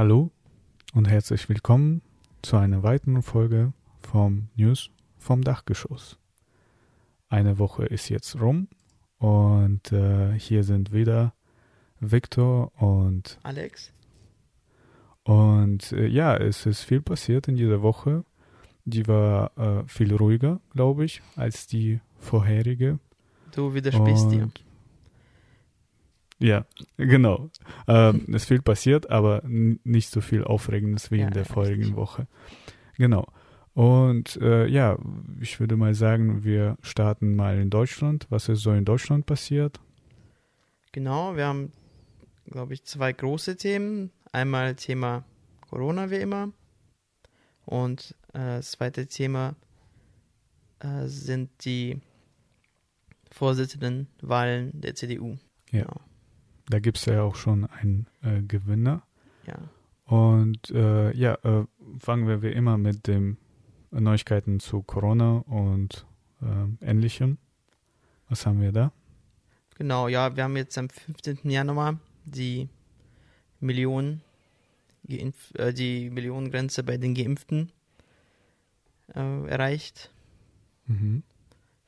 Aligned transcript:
Hallo 0.00 0.30
und 0.94 1.10
herzlich 1.10 1.46
willkommen 1.50 2.00
zu 2.40 2.56
einer 2.56 2.82
weiteren 2.82 3.20
Folge 3.20 3.74
vom 4.00 4.48
News 4.56 4.88
vom 5.18 5.44
Dachgeschoss. 5.44 6.16
Eine 7.28 7.58
Woche 7.58 7.84
ist 7.84 8.08
jetzt 8.08 8.40
rum 8.40 8.68
und 9.18 9.92
äh, 9.92 10.32
hier 10.38 10.64
sind 10.64 10.94
wieder 10.94 11.34
Viktor 11.98 12.72
und 12.80 13.38
Alex. 13.42 13.92
Und 15.22 15.92
äh, 15.92 16.06
ja, 16.06 16.34
es 16.34 16.64
ist 16.64 16.80
viel 16.80 17.02
passiert 17.02 17.46
in 17.46 17.56
dieser 17.56 17.82
Woche. 17.82 18.24
Die 18.86 19.06
war 19.06 19.50
äh, 19.58 19.86
viel 19.86 20.16
ruhiger, 20.16 20.62
glaube 20.72 21.04
ich, 21.04 21.20
als 21.36 21.66
die 21.66 22.00
vorherige. 22.18 23.00
Du 23.54 23.74
widersprichst 23.74 24.30
dir. 24.30 24.50
Ja, 26.40 26.64
genau. 26.96 27.50
Ähm, 27.86 28.24
es 28.28 28.42
ist 28.42 28.48
viel 28.48 28.62
passiert, 28.62 29.10
aber 29.10 29.42
nicht 29.44 30.10
so 30.10 30.20
viel 30.20 30.42
Aufregendes 30.42 31.10
wie 31.10 31.18
Ja, 31.18 31.28
in 31.28 31.34
der 31.34 31.44
vorigen. 31.44 31.94
Woche. 31.96 32.26
Genau. 32.96 33.26
Und 33.74 34.36
äh, 34.42 34.66
ja, 34.66 34.98
ich 35.40 35.60
würde 35.60 35.76
mal 35.76 35.94
sagen, 35.94 36.42
wir 36.42 36.76
starten 36.82 37.36
mal 37.36 37.58
in 37.58 37.70
Deutschland. 37.70 38.26
Was 38.30 38.48
ist 38.48 38.62
so 38.62 38.72
in 38.72 38.84
Deutschland 38.84 39.26
passiert? 39.26 39.80
Genau, 40.92 41.36
wir 41.36 41.46
haben, 41.46 41.72
glaube 42.46 42.74
ich, 42.74 42.84
zwei 42.84 43.12
große 43.12 43.56
Themen. 43.56 44.10
Einmal 44.32 44.74
Thema 44.74 45.24
Corona 45.68 46.10
wie 46.10 46.16
immer. 46.16 46.52
Und 47.64 48.14
äh, 48.32 48.38
das 48.58 48.72
zweite 48.72 49.06
Thema 49.06 49.54
äh, 50.80 51.06
sind 51.06 51.50
die 51.64 52.00
Vorsitzendenwahlen 53.30 54.80
der 54.80 54.94
CDU. 54.94 55.36
Ja. 55.70 55.82
Genau. 55.82 56.00
Da 56.70 56.78
gibt 56.78 56.98
es 56.98 57.04
ja 57.06 57.22
auch 57.22 57.34
schon 57.34 57.66
einen 57.66 58.06
äh, 58.22 58.42
Gewinner. 58.42 59.02
Ja. 59.46 59.58
Und 60.04 60.70
äh, 60.70 61.12
ja, 61.16 61.34
äh, 61.42 61.66
fangen 61.98 62.28
wir 62.28 62.42
wie 62.42 62.52
immer 62.52 62.78
mit 62.78 63.06
den 63.08 63.38
Neuigkeiten 63.90 64.60
zu 64.60 64.82
Corona 64.82 65.38
und 65.48 66.06
äh, 66.40 66.84
Ähnlichem. 66.88 67.38
Was 68.28 68.46
haben 68.46 68.60
wir 68.60 68.70
da? 68.70 68.92
Genau, 69.76 70.06
ja, 70.06 70.36
wir 70.36 70.44
haben 70.44 70.56
jetzt 70.56 70.78
am 70.78 70.88
15. 70.88 71.50
Januar 71.50 71.98
die 72.24 72.68
Millionen 73.58 74.22
geimpf 75.08 75.52
äh, 75.56 75.72
die 75.72 76.08
Millionengrenze 76.10 76.84
bei 76.84 76.98
den 76.98 77.14
Geimpften 77.14 77.72
äh, 79.14 79.46
erreicht. 79.48 80.12
Mhm. 80.86 81.24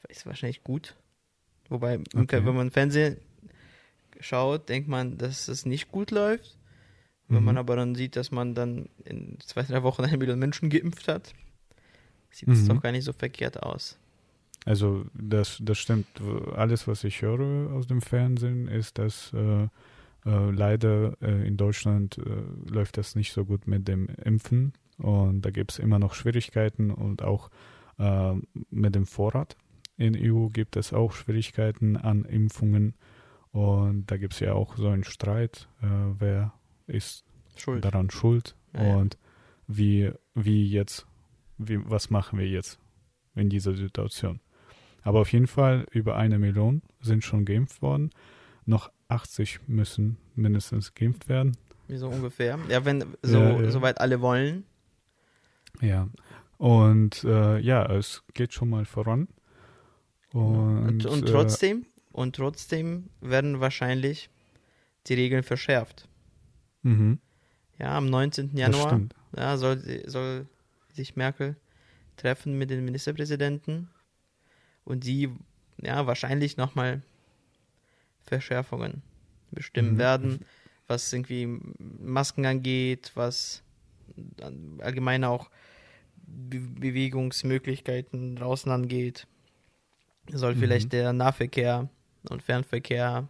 Ist 0.09 0.27
wahrscheinlich 0.27 0.65
gut. 0.65 0.97
Wobei, 1.69 2.01
Okay. 2.17 2.45
wenn 2.45 2.57
man 2.57 2.71
Fernsehen 2.73 3.17
schaut, 4.23 4.69
denkt 4.69 4.89
man, 4.89 5.19
dass 5.19 5.49
es 5.49 5.67
nicht 5.67 5.91
gut 5.91 6.11
läuft. 6.11 6.57
Wenn 7.29 7.41
Mhm. 7.41 7.45
man 7.47 7.59
aber 7.59 7.77
dann 7.77 7.95
sieht, 7.95 8.17
dass 8.17 8.31
man 8.31 8.55
dann 8.55 8.89
in 9.05 9.39
zwei, 9.41 9.63
drei 9.63 9.83
Wochen 9.83 10.03
eine 10.05 10.17
Million 10.19 10.39
Menschen 10.39 10.71
geimpft 10.71 11.09
hat, 11.09 11.33
sieht 12.31 12.49
es 12.49 12.65
Mhm. 12.65 12.69
doch 12.69 12.83
gar 12.83 12.93
nicht 12.93 13.05
so 13.05 13.13
verkehrt 13.13 13.63
aus. 13.63 13.99
Also 14.65 15.07
das, 15.15 15.59
das 15.61 15.79
stimmt. 15.79 16.07
Alles, 16.55 16.87
was 16.87 17.05
ich 17.05 17.23
höre 17.23 17.73
aus 17.73 17.87
dem 17.89 18.01
Fernsehen, 18.01 18.69
ist, 18.69 18.99
dass 18.99 19.33
äh, 19.33 19.65
äh, 19.65 19.69
leider 20.25 21.17
äh, 21.21 21.47
in 21.47 21.57
Deutschland 21.57 22.19
äh, 22.19 22.71
läuft 22.73 22.97
das 22.97 23.17
nicht 23.17 23.33
so 23.33 23.45
gut 23.45 23.67
mit 23.67 23.89
dem 23.89 24.07
Impfen 24.25 24.73
und 24.99 25.43
da 25.43 25.51
gibt 25.51 25.73
es 25.73 25.79
immer 25.81 25.99
noch 25.99 26.15
Schwierigkeiten 26.15 26.93
und 26.93 27.23
auch 27.23 27.51
äh, 27.99 28.35
mit 28.71 28.95
dem 28.95 29.05
Vorrat. 29.07 29.57
In 29.97 30.15
EU 30.15 30.47
gibt 30.49 30.77
es 30.77 30.93
auch 30.93 31.13
Schwierigkeiten 31.13 31.97
an 31.97 32.25
Impfungen 32.25 32.95
und 33.53 34.07
da 34.11 34.17
gibt 34.17 34.35
es 34.35 34.41
ja 34.41 34.55
auch 34.55 34.77
so 34.77 34.89
einen 34.89 35.05
Streit, 35.05 35.69
äh, 35.83 35.87
wer 36.19 36.53
ist 36.87 37.25
Schuld. 37.57 37.85
daran 37.85 38.11
schuld 38.11 38.57
Ja, 38.75 38.83
ja. 38.85 38.97
und 38.97 39.19
wie, 39.67 40.11
wie 40.35 40.67
jetzt, 40.69 41.07
wie, 41.59 41.79
was 41.89 42.11
machen 42.11 42.39
wir 42.39 42.49
jetzt 42.49 42.79
in 43.35 43.49
dieser 43.49 43.75
Situation. 43.75 44.41
Aber 45.03 45.21
auf 45.21 45.33
jeden 45.33 45.47
Fall 45.47 45.87
über 45.91 46.17
eine 46.17 46.39
Million 46.39 46.83
sind 47.01 47.25
schon 47.25 47.45
geimpft 47.45 47.83
worden. 47.83 48.11
Noch 48.67 48.91
80 49.09 49.61
müssen 49.67 50.17
mindestens 50.35 50.95
geimpft 50.95 51.29
werden. 51.29 51.57
Wie 51.89 51.97
so 51.97 52.09
ungefähr. 52.09 52.59
Ja, 52.69 52.85
wenn 52.85 53.05
so, 53.23 53.39
Ja, 53.39 53.61
ja. 53.63 53.71
soweit 53.71 54.01
alle 54.01 54.21
wollen. 54.21 54.65
Ja. 55.81 56.09
Und 56.59 57.25
äh, 57.25 57.59
ja, 57.59 57.85
es 57.93 58.23
geht 58.35 58.53
schon 58.53 58.71
mal 58.71 58.85
voran. 58.85 59.29
Und, 60.33 61.05
Und, 61.05 61.07
und 61.07 61.29
äh, 61.29 61.33
trotzdem, 61.33 61.87
und 62.13 62.37
trotzdem 62.37 63.09
werden 63.21 63.61
wahrscheinlich 63.61 64.31
die 65.07 65.15
Regeln 65.15 65.43
verschärft. 65.43 66.09
mhm, 66.83 67.19
Ja, 67.79 67.97
am 67.97 68.07
19. 68.07 68.51
das 68.57 68.61
Januar 68.61 69.01
ja, 69.37 69.57
soll, 69.57 70.03
soll 70.07 70.47
sich 70.93 71.17
Merkel 71.17 71.57
treffen 72.17 72.57
mit 72.59 72.71
den 72.71 72.85
Ministerpräsidenten 72.85 73.89
und 74.85 75.05
die 75.05 75.31
ja 75.81 76.07
wahrscheinlich 76.07 76.57
nochmal 76.57 77.03
Verschärfungen 78.25 79.03
bestimmen 79.51 79.95
Mhm. 79.95 79.99
werden, 79.99 80.39
was 80.87 81.13
irgendwie 81.13 81.47
Masken 81.79 82.47
angeht, 82.47 83.13
was 83.15 83.63
allgemein 84.81 85.25
auch 85.25 85.51
Be 86.25 86.59
Bewegungsmöglichkeiten 86.61 88.37
draußen 88.37 88.71
angeht. 88.71 89.27
Soll 90.31 90.55
Mhm. 90.55 90.59
vielleicht 90.59 90.93
der 90.93 91.13
Nahverkehr 91.13 91.89
und 92.31 92.43
Fernverkehr 92.43 93.29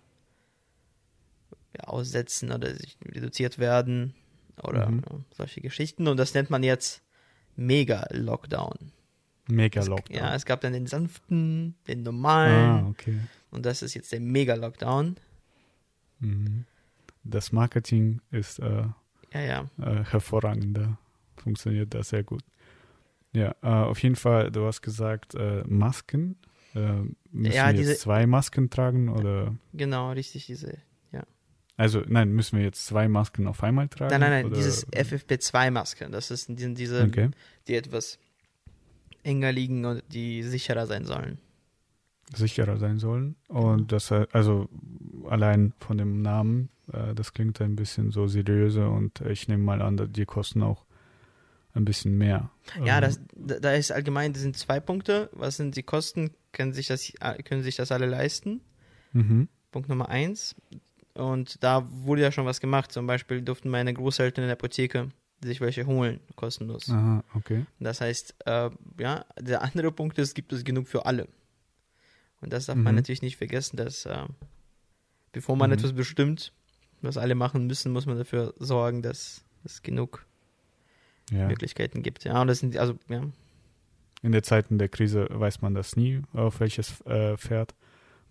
aussetzen 1.78 2.52
oder 2.52 2.74
sich 2.74 2.96
reduziert 3.04 3.58
werden 3.58 4.14
oder 4.62 4.88
Mhm. 4.90 5.02
solche 5.36 5.60
Geschichten. 5.60 6.06
Und 6.08 6.16
das 6.18 6.34
nennt 6.34 6.50
man 6.50 6.62
jetzt 6.62 7.02
Mega-Lockdown. 7.56 8.92
Mega 9.48 9.80
Es- 9.80 9.88
Lockdown. 9.88 10.16
Ja, 10.16 10.34
es 10.34 10.44
gab 10.44 10.60
dann 10.60 10.72
den 10.72 10.86
sanften, 10.86 11.74
den 11.88 12.02
normalen 12.02 12.84
ah, 12.84 12.88
okay. 12.88 13.18
und 13.50 13.66
das 13.66 13.82
ist 13.82 13.94
jetzt 13.94 14.12
der 14.12 14.20
Mega-Lockdown. 14.20 15.16
Mhm. 16.20 16.64
Das 17.24 17.52
Marketing 17.52 18.20
ist 18.30 18.58
äh, 18.60 18.84
Ja, 19.32 19.40
ja. 19.40 19.70
äh, 19.80 20.04
hervorragend. 20.04 20.76
Da 20.76 20.98
funktioniert 21.36 21.94
das 21.94 22.10
sehr 22.10 22.22
gut. 22.22 22.42
Ja, 23.32 23.54
äh, 23.62 23.66
auf 23.66 24.02
jeden 24.02 24.16
Fall, 24.16 24.50
du 24.50 24.66
hast 24.66 24.82
gesagt, 24.82 25.34
äh, 25.34 25.62
Masken. 25.66 26.36
Äh, 26.74 27.02
müssen 27.30 27.54
Ja, 27.54 27.66
wir 27.68 27.74
diese- 27.74 27.90
jetzt 27.92 28.00
zwei 28.02 28.26
Masken 28.26 28.70
tragen 28.70 29.08
oder? 29.08 29.54
Genau, 29.72 30.12
richtig, 30.12 30.46
diese. 30.46 30.78
Also, 31.78 32.02
nein, 32.06 32.32
müssen 32.32 32.58
wir 32.58 32.64
jetzt 32.66 32.84
zwei 32.86 33.08
Masken 33.08 33.46
auf 33.46 33.62
einmal 33.62 33.88
tragen? 33.88 34.10
Nein, 34.10 34.20
nein, 34.20 34.30
nein, 34.30 34.46
oder? 34.46 34.56
dieses 34.56 34.86
FFP2-Maske, 34.92 36.10
das 36.10 36.30
ist 36.30 36.48
die, 36.50 36.74
diese, 36.74 37.02
Okay. 37.04 37.30
die 37.66 37.74
etwas 37.76 38.18
enger 39.22 39.50
liegen 39.52 39.84
und 39.86 40.02
die 40.12 40.42
sicherer 40.42 40.86
sein 40.86 41.06
sollen. 41.06 41.38
Sicherer 42.34 42.76
sein 42.76 42.98
sollen. 42.98 43.36
Und 43.48 43.76
Genau. 43.76 43.84
das, 43.84 44.10
äh, 44.10 44.26
also 44.32 44.68
allein 45.28 45.72
von 45.78 45.96
dem 45.96 46.20
Namen, 46.20 46.68
äh, 46.92 47.14
das 47.14 47.32
klingt 47.32 47.60
ein 47.62 47.74
bisschen 47.74 48.10
so 48.10 48.26
seriöser 48.26 48.90
und 48.90 49.22
ich 49.22 49.48
nehme 49.48 49.64
mal 49.64 49.80
an, 49.80 50.12
die 50.12 50.26
kosten 50.26 50.62
auch 50.62 50.84
ein 51.74 51.84
bisschen 51.84 52.16
mehr. 52.18 52.50
Ja, 52.84 52.98
Ähm, 52.98 53.02
das, 53.34 53.60
da 53.60 53.72
ist 53.72 53.90
allgemein, 53.92 54.32
das 54.32 54.42
sind 54.42 54.56
zwei 54.56 54.78
Punkte. 54.80 55.30
Was 55.32 55.56
sind 55.56 55.76
die 55.76 55.82
Kosten? 55.82 56.32
Können 56.52 56.72
sich 56.72 56.86
das, 56.86 57.12
können 57.44 57.62
sich 57.62 57.76
das 57.76 57.90
alle 57.92 58.06
leisten? 58.06 58.60
Mhm. 59.12 59.48
Punkt 59.70 59.88
Nummer 59.88 60.08
eins. 60.08 60.54
Und 61.14 61.62
da 61.62 61.86
wurde 61.90 62.22
ja 62.22 62.32
schon 62.32 62.46
was 62.46 62.60
gemacht. 62.60 62.92
Zum 62.92 63.06
Beispiel 63.06 63.42
durften 63.42 63.68
meine 63.70 63.92
Großeltern 63.94 64.44
in 64.44 64.48
der 64.48 64.56
Apotheke 64.56 65.08
sich 65.42 65.60
welche 65.60 65.86
holen, 65.86 66.20
kostenlos. 66.36 66.88
Aha, 66.90 67.24
okay. 67.34 67.66
Das 67.80 68.00
heißt, 68.00 68.34
äh, 68.46 68.70
ja, 68.98 69.24
der 69.40 69.62
andere 69.62 69.90
Punkt 69.92 70.18
ist, 70.18 70.34
gibt 70.34 70.52
es 70.52 70.62
genug 70.64 70.86
für 70.88 71.04
alle. 71.06 71.26
Und 72.40 72.52
das 72.52 72.66
darf 72.66 72.76
man 72.76 72.94
Mhm. 72.94 72.96
natürlich 72.96 73.22
nicht 73.22 73.36
vergessen, 73.38 73.76
dass 73.76 74.06
äh, 74.06 74.24
bevor 75.32 75.56
man 75.56 75.70
Mhm. 75.70 75.74
etwas 75.74 75.92
bestimmt, 75.94 76.52
was 77.00 77.16
alle 77.16 77.34
machen 77.34 77.66
müssen, 77.66 77.92
muss 77.92 78.06
man 78.06 78.18
dafür 78.18 78.54
sorgen, 78.58 79.02
dass 79.02 79.44
es 79.64 79.82
genug 79.82 80.26
Ja. 81.30 81.48
Möglichkeiten 81.48 82.02
gibt. 82.02 82.24
Ja, 82.24 82.40
und 82.42 82.48
das 82.48 82.58
sind, 82.58 82.76
also, 82.76 82.94
ja, 83.08 83.22
In 84.22 84.32
der 84.32 84.42
Zeiten 84.42 84.78
der 84.78 84.88
Krise 84.88 85.28
weiß 85.30 85.62
man 85.62 85.74
das 85.74 85.96
nie, 85.96 86.22
auf 86.32 86.60
welches 86.60 87.00
äh, 87.02 87.36
Pferd 87.36 87.74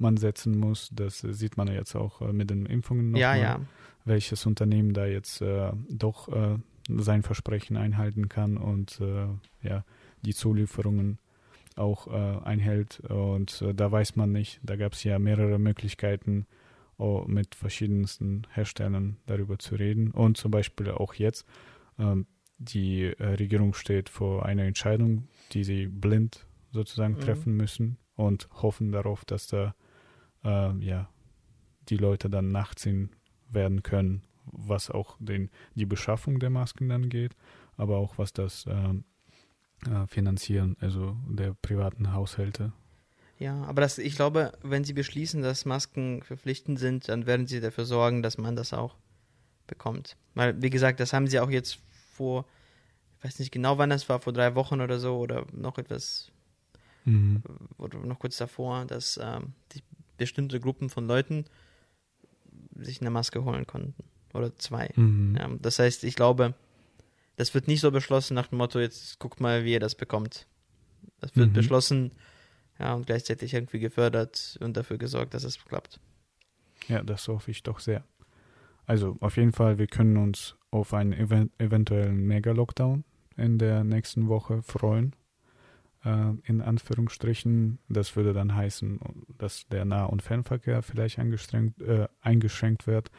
man 0.01 0.17
setzen 0.17 0.59
muss. 0.59 0.89
Das 0.91 1.23
äh, 1.23 1.33
sieht 1.33 1.57
man 1.57 1.67
jetzt 1.67 1.95
auch 1.95 2.21
äh, 2.21 2.33
mit 2.33 2.49
den 2.49 2.65
Impfungen 2.65 3.11
noch 3.11 3.19
ja, 3.19 3.29
mal, 3.29 3.41
ja. 3.41 3.59
welches 4.03 4.45
Unternehmen 4.45 4.93
da 4.93 5.05
jetzt 5.05 5.41
äh, 5.41 5.71
doch 5.89 6.27
äh, 6.27 6.57
sein 6.89 7.23
Versprechen 7.23 7.77
einhalten 7.77 8.27
kann 8.27 8.57
und 8.57 8.99
äh, 8.99 9.27
ja, 9.61 9.85
die 10.23 10.33
Zulieferungen 10.33 11.19
auch 11.77 12.07
einhält. 12.07 12.99
Und 12.99 13.63
da 13.75 13.91
weiß 13.91 14.17
man 14.17 14.33
nicht, 14.33 14.59
da 14.61 14.75
gab 14.75 14.91
es 14.91 15.05
ja 15.05 15.17
mehrere 15.17 15.57
Möglichkeiten, 15.57 16.45
mit 17.27 17.55
verschiedensten 17.55 18.45
Herstellern 18.51 19.17
darüber 19.25 19.57
zu 19.57 19.75
reden. 19.75 20.11
Und 20.11 20.35
zum 20.35 20.51
Beispiel 20.51 20.91
auch 20.91 21.13
jetzt, 21.13 21.47
ähm, 21.97 22.27
die 22.63 23.05
äh, 23.05 23.23
Regierung 23.23 23.73
steht 23.73 24.09
vor 24.09 24.45
einer 24.45 24.63
Entscheidung, 24.63 25.27
die 25.51 25.63
sie 25.63 25.87
blind 25.87 26.45
sozusagen 26.71 27.15
Mhm. 27.15 27.19
treffen 27.19 27.57
müssen 27.57 27.97
und 28.15 28.47
hoffen 28.61 28.91
darauf, 28.91 29.25
dass 29.25 29.47
da 29.47 29.75
äh, 30.43 30.73
ja, 30.79 31.09
die 31.89 31.97
Leute 31.97 32.29
dann 32.29 32.51
nachziehen 32.51 33.09
werden 33.49 33.83
können, 33.83 34.23
was 34.45 34.89
auch 34.89 35.17
den, 35.19 35.49
die 35.75 35.85
Beschaffung 35.85 36.39
der 36.39 36.49
Masken 36.49 36.91
angeht, 36.91 37.35
aber 37.77 37.97
auch 37.97 38.17
was 38.17 38.31
das 38.31 38.65
ähm, 38.67 39.03
äh, 39.89 40.05
Finanzieren, 40.07 40.77
also 40.79 41.17
der 41.27 41.55
privaten 41.61 42.13
Haushalte. 42.13 42.71
Ja, 43.39 43.63
aber 43.63 43.81
das, 43.81 43.97
ich 43.97 44.15
glaube, 44.15 44.51
wenn 44.61 44.83
sie 44.83 44.93
beschließen, 44.93 45.41
dass 45.41 45.65
Masken 45.65 46.21
verpflichtend 46.21 46.77
sind, 46.77 47.09
dann 47.09 47.25
werden 47.25 47.47
sie 47.47 47.59
dafür 47.59 47.85
sorgen, 47.85 48.21
dass 48.21 48.37
man 48.37 48.55
das 48.55 48.71
auch 48.71 48.95
bekommt. 49.65 50.15
Weil, 50.35 50.61
wie 50.61 50.69
gesagt, 50.69 50.99
das 50.99 51.11
haben 51.11 51.25
sie 51.25 51.39
auch 51.39 51.49
jetzt 51.49 51.79
vor, 52.21 52.45
ich 53.18 53.25
weiß 53.25 53.39
nicht 53.39 53.51
genau 53.51 53.77
wann 53.77 53.89
das 53.89 54.07
war, 54.09 54.19
vor 54.19 54.33
drei 54.33 54.53
Wochen 54.56 54.81
oder 54.81 55.00
so 55.00 55.18
oder 55.18 55.45
noch 55.51 55.77
etwas, 55.77 56.31
mhm. 57.06 57.41
oder 57.77 57.97
noch 58.00 58.19
kurz 58.19 58.38
davor, 58.38 58.85
dass 58.85 59.19
ähm, 59.21 59.53
bestimmte 60.18 60.59
Gruppen 60.59 60.89
von 60.89 61.07
Leuten 61.07 61.45
sich 62.75 63.01
eine 63.01 63.09
Maske 63.09 63.44
holen 63.44 63.65
konnten. 63.65 63.95
Oder 64.33 64.56
zwei. 64.56 64.91
Mhm. 64.95 65.35
Ja, 65.38 65.50
das 65.59 65.79
heißt, 65.79 66.03
ich 66.03 66.15
glaube, 66.15 66.53
das 67.38 67.53
wird 67.53 67.68
nicht 67.68 67.81
so 67.81 67.91
beschlossen 67.91 68.35
nach 68.35 68.47
dem 68.47 68.59
Motto, 68.59 68.79
jetzt 68.79 69.19
guckt 69.19 69.39
mal, 69.39 69.65
wie 69.65 69.74
ihr 69.74 69.79
das 69.79 69.95
bekommt. 69.95 70.45
Das 71.19 71.35
wird 71.35 71.50
mhm. 71.50 71.53
beschlossen, 71.53 72.12
ja, 72.79 72.94
und 72.94 73.07
gleichzeitig 73.07 73.53
irgendwie 73.53 73.79
gefördert 73.79 74.57
und 74.62 74.77
dafür 74.77 74.97
gesorgt, 74.97 75.33
dass 75.33 75.44
es 75.44 75.63
klappt. 75.63 76.00
Ja, 76.88 77.03
das 77.03 77.27
hoffe 77.27 77.51
ich 77.51 77.63
doch 77.63 77.79
sehr. 77.79 78.03
Also 78.85 79.17
auf 79.19 79.38
jeden 79.38 79.53
Fall, 79.53 79.77
wir 79.77 79.88
können 79.88 80.17
uns 80.17 80.56
auf 80.71 80.94
einen 80.94 81.13
event 81.13 81.51
eventuellen 81.59 82.25
Mega-Lockdown 82.25 83.03
in 83.38 83.57
der 83.57 83.83
nächsten 83.83 84.27
Woche 84.27 84.62
freuen. 84.62 85.15
Äh, 86.03 86.33
in 86.45 86.62
Anführungsstrichen. 86.62 87.77
Das 87.88 88.15
würde 88.15 88.33
dann 88.33 88.56
heißen, 88.56 89.00
dass 89.38 89.68
der 89.68 89.85
Nah- 89.85 90.06
und 90.06 90.23
Fernverkehr 90.23 90.81
vielleicht 90.81 91.19
äh, 91.19 92.07
eingeschränkt 92.21 92.88
wird. 92.88 93.12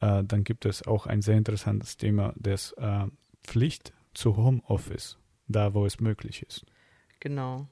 Äh, 0.00 0.24
dann 0.24 0.44
gibt 0.44 0.66
es 0.66 0.86
auch 0.86 1.06
ein 1.06 1.22
sehr 1.22 1.38
interessantes 1.38 1.96
Thema 1.96 2.34
des 2.36 2.72
äh, 2.72 3.06
Pflicht 3.42 3.94
zu 4.12 4.36
Homeoffice, 4.36 5.18
da 5.48 5.72
wo 5.72 5.86
es 5.86 6.00
möglich 6.00 6.42
ist. 6.42 6.66
Genau. 7.20 7.68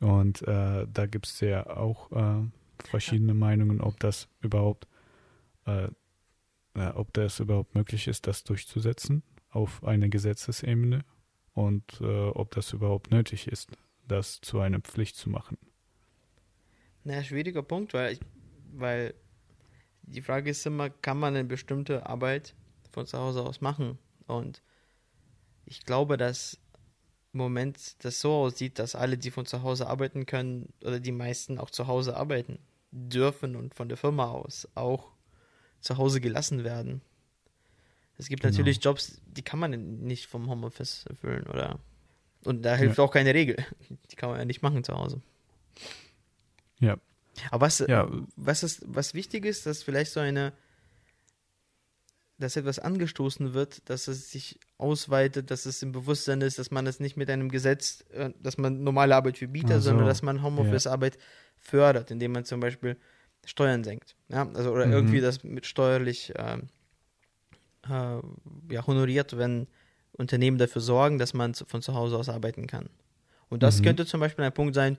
Und 0.00 0.42
äh, 0.42 0.86
da 0.86 1.06
gibt 1.06 1.26
es 1.26 1.40
ja 1.40 1.66
auch 1.66 2.12
äh, 2.12 2.44
verschiedene 2.84 3.32
ja. 3.32 3.38
Meinungen, 3.38 3.80
ob 3.80 3.98
das 3.98 4.28
überhaupt, 4.40 4.86
äh, 6.78 6.88
äh, 6.88 6.92
ob 6.94 7.12
das 7.12 7.40
überhaupt 7.40 7.74
möglich 7.74 8.08
ist, 8.08 8.26
das 8.26 8.44
durchzusetzen 8.44 9.22
auf 9.50 9.82
einer 9.84 10.08
Gesetzesebene 10.08 11.04
und 11.54 12.00
äh, 12.00 12.28
ob 12.28 12.52
das 12.52 12.72
überhaupt 12.72 13.10
nötig 13.10 13.48
ist, 13.48 13.70
das 14.06 14.40
zu 14.40 14.60
einer 14.60 14.80
Pflicht 14.80 15.16
zu 15.16 15.30
machen. 15.30 15.58
Naja, 17.04 17.22
schwieriger 17.24 17.62
Punkt, 17.62 17.94
weil, 17.94 18.12
ich, 18.12 18.20
weil 18.74 19.14
die 20.02 20.22
Frage 20.22 20.50
ist 20.50 20.66
immer, 20.66 20.90
kann 20.90 21.18
man 21.18 21.34
eine 21.34 21.44
bestimmte 21.44 22.06
Arbeit 22.06 22.54
von 22.90 23.06
zu 23.06 23.18
Hause 23.18 23.42
aus 23.42 23.60
machen? 23.60 23.98
Und 24.26 24.62
ich 25.64 25.84
glaube, 25.84 26.16
dass 26.16 26.58
im 27.32 27.38
Moment 27.38 28.04
das 28.04 28.20
so 28.20 28.32
aussieht, 28.32 28.78
dass 28.78 28.94
alle, 28.94 29.18
die 29.18 29.30
von 29.30 29.46
zu 29.46 29.62
Hause 29.62 29.86
arbeiten 29.86 30.26
können, 30.26 30.72
oder 30.82 31.00
die 31.00 31.12
meisten 31.12 31.58
auch 31.58 31.70
zu 31.70 31.86
Hause 31.86 32.16
arbeiten 32.16 32.58
dürfen 32.90 33.56
und 33.56 33.74
von 33.74 33.88
der 33.88 33.98
Firma 33.98 34.30
aus 34.30 34.68
auch 34.74 35.17
zu 35.80 35.96
Hause 35.98 36.20
gelassen 36.20 36.64
werden. 36.64 37.00
Es 38.16 38.28
gibt 38.28 38.42
genau. 38.42 38.52
natürlich 38.52 38.82
Jobs, 38.82 39.20
die 39.26 39.42
kann 39.42 39.58
man 39.58 40.00
nicht 40.00 40.26
vom 40.26 40.50
Homeoffice 40.50 41.04
erfüllen, 41.08 41.46
oder? 41.46 41.78
Und 42.44 42.62
da 42.62 42.74
hilft 42.74 42.98
ja. 42.98 43.04
auch 43.04 43.12
keine 43.12 43.34
Regel. 43.34 43.56
Die 44.10 44.16
kann 44.16 44.30
man 44.30 44.38
ja 44.38 44.44
nicht 44.44 44.62
machen 44.62 44.84
zu 44.84 44.94
Hause. 44.94 45.20
Ja. 46.78 46.96
Aber 47.50 47.66
was, 47.66 47.78
ja. 47.80 48.08
was, 48.36 48.62
ist, 48.62 48.82
was 48.86 49.14
wichtig 49.14 49.44
ist, 49.44 49.66
dass 49.66 49.82
vielleicht 49.82 50.12
so 50.12 50.20
eine 50.20 50.52
dass 52.38 52.56
etwas 52.56 52.78
angestoßen 52.78 53.52
wird, 53.52 53.88
dass 53.90 54.06
es 54.06 54.30
sich 54.30 54.60
ausweitet, 54.78 55.50
dass 55.50 55.66
es 55.66 55.82
im 55.82 55.90
Bewusstsein 55.90 56.40
ist, 56.40 56.58
dass 56.58 56.70
man 56.70 56.86
es 56.86 57.00
nicht 57.00 57.16
mit 57.16 57.28
einem 57.30 57.48
Gesetz, 57.48 58.04
äh, 58.12 58.30
dass 58.40 58.58
man 58.58 58.84
normale 58.84 59.16
Arbeit 59.16 59.38
verbietet, 59.38 59.82
so. 59.82 59.90
sondern 59.90 60.06
dass 60.06 60.22
man 60.22 60.42
Homeoffice-Arbeit 60.42 61.16
ja. 61.16 61.20
fördert, 61.56 62.10
indem 62.12 62.32
man 62.32 62.44
zum 62.44 62.60
Beispiel 62.60 62.96
Steuern 63.48 63.82
senkt. 63.82 64.14
Ja, 64.28 64.48
also 64.54 64.72
oder 64.72 64.86
mhm. 64.86 64.92
irgendwie 64.92 65.20
das 65.20 65.42
mit 65.42 65.66
steuerlich 65.66 66.34
äh, 66.36 66.58
äh, 67.88 68.20
ja, 68.70 68.86
honoriert, 68.86 69.38
wenn 69.38 69.66
Unternehmen 70.12 70.58
dafür 70.58 70.82
sorgen, 70.82 71.18
dass 71.18 71.32
man 71.32 71.54
von 71.54 71.80
zu 71.80 71.94
Hause 71.94 72.18
aus 72.18 72.28
arbeiten 72.28 72.66
kann. 72.66 72.90
Und 73.48 73.62
das 73.62 73.80
mhm. 73.80 73.84
könnte 73.84 74.06
zum 74.06 74.20
Beispiel 74.20 74.44
ein 74.44 74.52
Punkt 74.52 74.74
sein, 74.74 74.98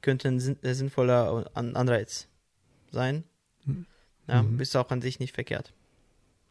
könnte 0.00 0.28
ein 0.28 0.38
sinnvoller 0.38 1.50
Anreiz 1.54 2.28
sein. 2.90 3.24
Ja, 4.28 4.42
mhm. 4.42 4.60
ist 4.60 4.76
auch 4.76 4.90
an 4.90 5.00
sich 5.00 5.18
nicht 5.18 5.34
verkehrt. 5.34 5.72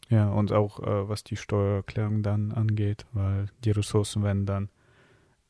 Ja, 0.10 0.30
und 0.30 0.51
auch 0.51 0.80
äh, 0.80 1.07
was 1.07 1.24
die 1.24 1.38
Steuererklärung 1.38 2.24
dann 2.24 2.51
angeht, 2.51 3.06
weil 3.13 3.48
die 3.63 3.72
Ressourcen 3.72 4.24
werden 4.24 4.45
dann 4.45 4.69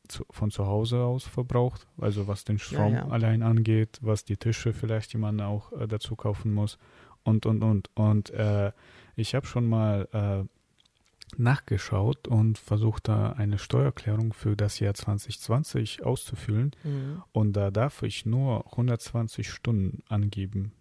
zu, 0.08 0.26
von 0.30 0.52
zu 0.52 0.66
Hause 0.66 1.00
aus 1.00 1.26
verbraucht, 1.26 1.88
also 1.98 2.28
was 2.28 2.44
den 2.44 2.60
Strom 2.60 2.94
ja, 2.94 3.00
ja. 3.00 3.08
allein 3.08 3.44
angeht, 3.44 4.00
was 4.02 4.26
die 4.26 4.38
Tische 4.38 4.74
vielleicht 4.74 5.14
jemand 5.14 5.42
auch 5.42 5.72
äh, 5.74 5.88
dazu 5.88 6.16
kaufen 6.16 6.54
muss 6.54 6.78
und, 7.24 7.46
und, 7.46 7.64
und. 7.64 7.90
Und 7.96 8.30
äh, 8.32 8.72
ich 9.16 9.36
habe 9.36 9.46
schon 9.46 9.68
mal 9.68 10.08
äh, 10.12 11.42
nachgeschaut 11.42 12.28
und 12.28 12.58
versucht 12.58 13.08
da 13.08 13.32
eine 13.34 13.58
Steuererklärung 13.58 14.34
für 14.34 14.56
das 14.56 14.80
Jahr 14.80 14.94
2020 14.94 16.04
auszufüllen 16.04 16.72
mhm. 16.84 17.24
und 17.32 17.54
da 17.54 17.72
darf 17.72 18.04
ich 18.04 18.26
nur 18.26 18.66
120 18.68 19.50
Stunden 19.50 20.04
angeben, 20.10 20.74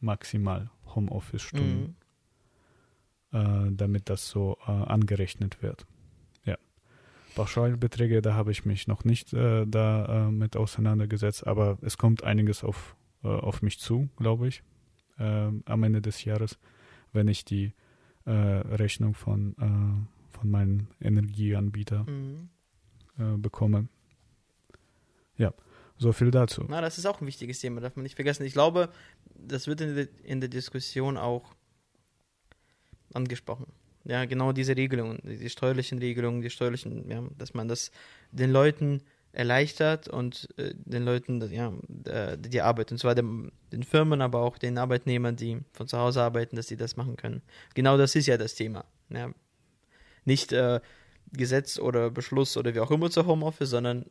maximal 0.00 0.70
Homeoffice-Stunden. 0.94 1.80
Mhm 1.80 1.96
äh, 3.32 3.70
damit 3.70 4.08
das 4.08 4.28
so 4.28 4.56
äh, 4.66 4.70
angerechnet 4.70 5.62
wird. 5.62 5.86
Pauschalbeträge, 7.36 8.22
da 8.22 8.34
habe 8.34 8.50
ich 8.50 8.64
mich 8.64 8.88
noch 8.88 9.04
nicht 9.04 9.32
äh, 9.32 9.66
da 9.66 10.26
äh, 10.26 10.30
mit 10.32 10.56
auseinandergesetzt, 10.56 11.46
aber 11.46 11.78
es 11.82 11.98
kommt 11.98 12.24
einiges 12.24 12.64
auf, 12.64 12.96
äh, 13.22 13.28
auf 13.28 13.62
mich 13.62 13.78
zu, 13.78 14.08
glaube 14.16 14.48
ich, 14.48 14.62
äh, 15.18 15.50
am 15.66 15.82
Ende 15.84 16.00
des 16.00 16.24
Jahres, 16.24 16.58
wenn 17.12 17.28
ich 17.28 17.44
die 17.44 17.72
Rechnung 18.28 19.14
von, 19.14 19.54
von 20.32 20.50
meinem 20.50 20.88
Energieanbieter 21.00 22.04
mhm. 22.10 22.48
bekomme. 23.40 23.86
Ja, 25.36 25.54
so 25.96 26.10
viel 26.12 26.32
dazu. 26.32 26.64
Na, 26.68 26.80
das 26.80 26.98
ist 26.98 27.06
auch 27.06 27.20
ein 27.20 27.26
wichtiges 27.28 27.60
Thema, 27.60 27.80
darf 27.80 27.94
man 27.94 28.02
nicht 28.02 28.16
vergessen. 28.16 28.44
Ich 28.44 28.52
glaube, 28.52 28.88
das 29.36 29.68
wird 29.68 29.80
in 29.80 29.94
der, 29.94 30.08
in 30.24 30.40
der 30.40 30.48
Diskussion 30.50 31.16
auch 31.16 31.54
angesprochen. 33.14 33.66
Ja, 34.08 34.24
genau 34.24 34.52
diese 34.52 34.76
Regelungen, 34.76 35.18
die 35.24 35.50
steuerlichen 35.50 35.98
Regelungen, 35.98 36.40
die 36.40 36.50
steuerlichen, 36.50 37.10
ja, 37.10 37.24
dass 37.36 37.54
man 37.54 37.66
das 37.66 37.90
den 38.30 38.52
Leuten 38.52 39.02
erleichtert 39.32 40.08
und 40.08 40.48
äh, 40.56 40.74
den 40.76 41.04
Leuten 41.04 41.42
ja, 41.50 41.72
äh, 42.04 42.38
die 42.38 42.62
Arbeit, 42.62 42.92
und 42.92 42.98
zwar 42.98 43.14
dem, 43.14 43.52
den 43.72 43.82
Firmen, 43.82 44.22
aber 44.22 44.40
auch 44.40 44.58
den 44.58 44.78
Arbeitnehmern, 44.78 45.36
die 45.36 45.60
von 45.72 45.88
zu 45.88 45.98
Hause 45.98 46.22
arbeiten, 46.22 46.56
dass 46.56 46.68
sie 46.68 46.76
das 46.76 46.96
machen 46.96 47.16
können. 47.16 47.42
Genau 47.74 47.98
das 47.98 48.14
ist 48.14 48.26
ja 48.26 48.38
das 48.38 48.54
Thema. 48.54 48.84
Ja. 49.10 49.30
Nicht 50.24 50.52
äh, 50.52 50.80
Gesetz 51.32 51.78
oder 51.78 52.10
Beschluss 52.10 52.56
oder 52.56 52.74
wie 52.74 52.80
auch 52.80 52.90
immer 52.90 53.10
zu 53.10 53.26
Homeoffice, 53.26 53.70
sondern 53.70 54.06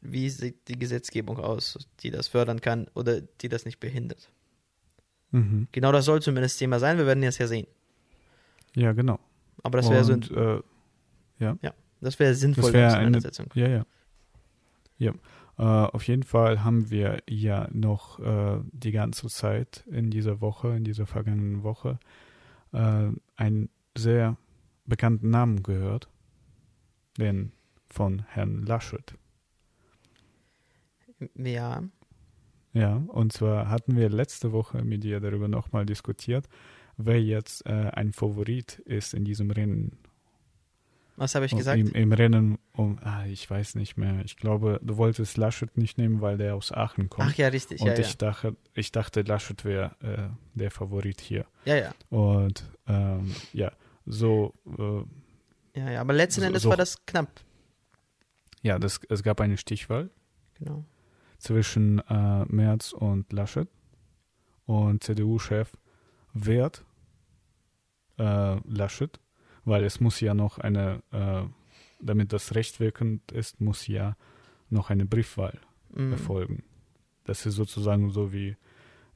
wie 0.00 0.30
sieht 0.30 0.68
die 0.68 0.78
Gesetzgebung 0.78 1.38
aus, 1.38 1.78
die 2.00 2.10
das 2.10 2.28
fördern 2.28 2.60
kann 2.60 2.88
oder 2.94 3.20
die 3.20 3.48
das 3.48 3.64
nicht 3.64 3.80
behindert. 3.80 4.30
Mhm. 5.32 5.68
Genau 5.72 5.92
das 5.92 6.04
soll 6.04 6.22
zumindest 6.22 6.58
Thema 6.58 6.78
sein, 6.78 6.96
wir 6.98 7.06
werden 7.06 7.22
es 7.24 7.38
ja 7.38 7.46
sehen. 7.46 7.66
Ja, 8.74 8.92
genau. 8.92 9.18
Aber 9.62 9.78
das 9.78 9.90
wäre 9.90 10.04
so 10.04 10.12
ein, 10.12 10.22
äh, 10.22 10.62
ja. 11.38 11.56
ja, 11.62 11.74
das 12.00 12.18
wäre 12.18 12.34
sinnvoll 12.34 12.64
das 12.64 12.72
wär 12.72 12.96
eine 12.98 13.20
Ja, 13.54 13.68
ja. 13.68 13.86
Ja. 14.98 15.12
Uh, 15.58 15.86
auf 15.92 16.08
jeden 16.08 16.22
Fall 16.22 16.64
haben 16.64 16.90
wir 16.90 17.22
ja 17.28 17.68
noch 17.72 18.18
uh, 18.18 18.62
die 18.72 18.90
ganze 18.90 19.28
Zeit 19.28 19.84
in 19.90 20.10
dieser 20.10 20.40
Woche, 20.40 20.74
in 20.74 20.84
dieser 20.84 21.06
vergangenen 21.06 21.62
Woche, 21.62 21.98
uh, 22.72 23.12
einen 23.36 23.68
sehr 23.96 24.38
bekannten 24.86 25.28
Namen 25.28 25.62
gehört, 25.62 26.08
den 27.18 27.52
von 27.86 28.22
Herrn 28.28 28.64
Laschet. 28.64 29.14
Ja. 31.36 31.82
Ja, 32.72 32.96
und 33.08 33.32
zwar 33.34 33.68
hatten 33.68 33.96
wir 33.96 34.08
letzte 34.08 34.52
Woche 34.52 34.82
mit 34.82 35.04
dir 35.04 35.20
darüber 35.20 35.48
nochmal 35.48 35.84
diskutiert 35.84 36.48
wer 36.96 37.20
jetzt 37.22 37.66
äh, 37.66 37.90
ein 37.92 38.12
Favorit 38.12 38.78
ist 38.80 39.14
in 39.14 39.24
diesem 39.24 39.50
Rennen. 39.50 39.98
Was 41.16 41.34
habe 41.34 41.44
ich 41.46 41.54
gesagt? 41.54 41.78
Im, 41.78 41.92
Im, 41.92 42.12
Rennen 42.12 42.58
um, 42.72 42.98
ah, 43.02 43.26
ich 43.26 43.48
weiß 43.48 43.74
nicht 43.74 43.96
mehr. 43.96 44.22
Ich 44.24 44.36
glaube, 44.36 44.80
du 44.82 44.96
wolltest 44.96 45.36
Laschet 45.36 45.76
nicht 45.76 45.98
nehmen, 45.98 46.20
weil 46.20 46.38
der 46.38 46.54
aus 46.54 46.72
Aachen 46.72 47.10
kommt. 47.10 47.30
Ach 47.30 47.36
ja, 47.36 47.48
richtig. 47.48 47.80
Und 47.80 47.88
ja, 47.88 47.98
ich, 47.98 48.12
ja. 48.12 48.16
Dachte, 48.18 48.56
ich 48.74 48.92
dachte, 48.92 49.22
Laschet 49.22 49.64
wäre 49.64 49.94
äh, 50.00 50.58
der 50.58 50.70
Favorit 50.70 51.20
hier. 51.20 51.44
Ja, 51.64 51.76
ja. 51.76 51.94
Und 52.08 52.64
ähm, 52.86 53.34
ja, 53.52 53.72
so. 54.06 54.54
Äh, 54.78 55.78
ja, 55.78 55.90
ja, 55.90 56.00
aber 56.00 56.12
letzten 56.12 56.42
Endes 56.42 56.62
so, 56.62 56.70
war 56.70 56.76
das 56.76 57.04
knapp. 57.06 57.28
Ja, 58.62 58.78
das, 58.78 59.00
es 59.08 59.22
gab 59.22 59.40
eine 59.40 59.58
Stichwahl. 59.58 60.10
Genau. 60.54 60.84
Zwischen 61.38 61.98
äh, 62.08 62.44
Merz 62.46 62.92
und 62.92 63.32
Laschet. 63.32 63.68
Und 64.64 65.02
CDU-Chef 65.04 65.72
wird 66.34 66.84
äh, 68.18 68.56
Laschet, 68.68 69.18
weil 69.64 69.84
es 69.84 70.00
muss 70.00 70.20
ja 70.20 70.34
noch 70.34 70.58
eine, 70.58 71.02
äh, 71.12 71.42
damit 72.00 72.32
das 72.32 72.54
rechtwirkend 72.54 73.32
ist, 73.32 73.60
muss 73.60 73.86
ja 73.86 74.16
noch 74.70 74.90
eine 74.90 75.04
Briefwahl 75.04 75.58
Mhm. 75.94 76.12
erfolgen. 76.12 76.62
Das 77.24 77.44
ist 77.46 77.54
sozusagen 77.54 78.10
so 78.10 78.32
wie 78.32 78.56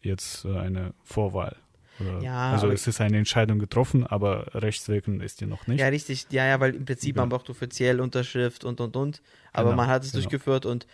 jetzt 0.03 0.45
äh, 0.45 0.57
eine 0.59 0.93
Vorwahl. 1.03 1.57
Oder, 1.99 2.21
Ja, 2.21 2.51
also 2.53 2.69
es 2.71 2.87
ist 2.87 3.01
eine 3.01 3.17
Entscheidung 3.17 3.59
getroffen, 3.59 4.07
aber 4.07 4.55
rechtswirkend 4.55 5.23
ist 5.23 5.41
die 5.41 5.47
noch 5.47 5.67
nicht. 5.67 5.81
Ja, 5.81 5.89
richtig. 5.89 6.27
Ja, 6.31 6.45
ja, 6.45 6.61
weil 6.61 6.75
im 6.75 6.85
Prinzip 6.85 7.17
Ja. 7.17 7.23
man 7.23 7.31
braucht 7.31 7.49
offiziell 7.49 8.01
Unterschrift 8.01 8.65
und 8.65 8.81
und 8.83 8.95
und. 8.97 9.23
Aber 9.55 9.71
Genau, 9.71 9.77
man 9.83 9.87
hat 9.89 10.05
es 10.05 10.13
genau. 10.13 10.23
durchgeführt 10.23 10.67
und 10.67 10.87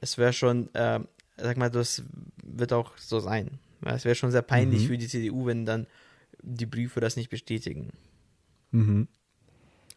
es 0.00 0.18
wäre 0.18 0.32
schon, 0.32 0.74
äh, 0.74 0.98
sag 1.36 1.56
mal, 1.56 1.70
das 1.70 2.02
wird 2.44 2.72
auch 2.72 2.96
so 2.98 3.20
sein. 3.20 3.60
Es 3.84 4.04
wäre 4.04 4.14
schon 4.14 4.30
sehr 4.30 4.42
peinlich 4.42 4.82
Mhm. 4.84 4.86
für 4.86 4.98
die 4.98 5.08
CDU, 5.08 5.46
wenn 5.46 5.64
dann 5.64 5.86
die 6.42 6.66
Briefe 6.66 7.00
das 7.00 7.16
nicht 7.16 7.30
bestätigen. 7.30 7.90
Mhm. 8.70 9.08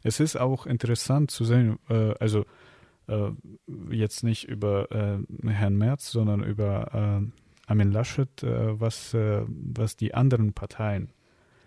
Es 0.04 0.20
ist 0.20 0.36
auch 0.36 0.66
interessant 0.66 1.30
zu 1.32 1.46
sehen, 1.46 1.78
äh, 1.90 2.14
also 2.20 2.46
äh, 3.08 3.32
jetzt 3.90 4.24
nicht 4.24 4.48
über 4.48 4.92
äh, 4.92 5.48
Herrn 5.50 5.78
Merz, 5.78 6.12
sondern 6.12 6.44
über 6.44 7.22
äh, 7.24 7.32
Armin 7.68 7.92
Laschet, 7.92 8.42
äh, 8.44 8.80
was, 8.80 9.14
äh, 9.14 9.44
was 9.48 9.98
die 9.98 10.14
anderen 10.14 10.54
Parteien 10.54 11.12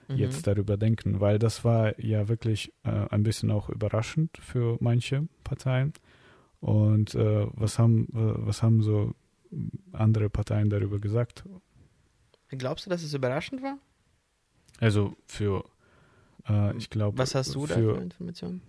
Mhm. 0.09 0.17
jetzt 0.17 0.47
darüber 0.47 0.77
denken, 0.77 1.21
weil 1.21 1.39
das 1.39 1.65
war 1.65 1.99
ja 1.99 2.29
wirklich 2.29 2.73
ein 2.83 3.23
bisschen 3.23 3.51
auch 3.51 3.71
überraschend 3.71 4.37
für 4.39 4.77
manche 4.81 5.27
Parteien. 5.45 5.95
Und 6.61 7.15
was 7.15 7.79
haben 7.79 8.09
äh, 8.13 8.47
was 8.47 8.63
haben 8.63 8.83
so 8.83 9.15
andere 9.93 10.29
Parteien 10.29 10.69
darüber 10.69 10.99
gesagt? 10.99 11.45
Glaubst 12.51 12.87
du, 12.87 12.91
dass 12.91 13.03
es 13.03 13.15
überraschend 13.15 13.63
war? 13.63 13.79
Also 14.81 15.17
für 15.27 15.65
äh, 16.49 16.77
ich 16.77 16.91
glaube 16.91 17.19
Was 17.19 17.35
hast 17.35 17.55
du 17.55 17.67
da 17.67 17.75
für 17.75 17.95
für 17.95 18.01
Informationen? 18.03 18.61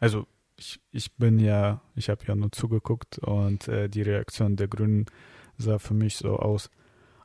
also 0.00 0.26
ich, 0.56 0.80
ich 0.92 1.12
bin 1.16 1.38
ja, 1.38 1.80
ich 1.96 2.08
habe 2.08 2.24
ja 2.26 2.34
nur 2.34 2.52
zugeguckt 2.52 3.18
und 3.18 3.66
äh, 3.68 3.88
die 3.88 4.02
Reaktion 4.02 4.56
der 4.56 4.68
Grünen 4.68 5.06
sah 5.58 5.78
für 5.78 5.94
mich 5.94 6.16
so 6.16 6.36
aus, 6.36 6.70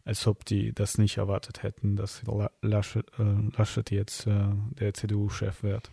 als 0.03 0.25
ob 0.25 0.45
die 0.45 0.73
das 0.73 0.97
nicht 0.97 1.17
erwartet 1.17 1.61
hätten, 1.61 1.95
dass 1.95 2.23
La 2.23 2.49
Laschet, 2.61 3.05
äh, 3.19 3.55
Laschet 3.55 3.91
jetzt 3.91 4.25
äh, 4.27 4.49
der 4.79 4.93
CDU-Chef 4.93 5.61
wird. 5.61 5.91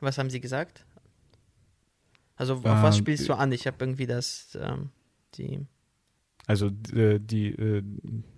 Was 0.00 0.18
haben 0.18 0.30
sie 0.30 0.40
gesagt? 0.40 0.84
Also 2.36 2.54
auf 2.54 2.64
Ähm, 2.64 2.82
was 2.82 2.96
spielst 2.96 3.28
du 3.28 3.34
an? 3.34 3.52
Ich 3.52 3.66
habe 3.66 3.76
irgendwie 3.80 4.06
das, 4.06 4.56
ähm, 4.60 4.90
die, 5.34 5.66
Also 6.46 6.70
äh, 6.94 7.18
die, 7.20 7.48
äh, 7.48 7.82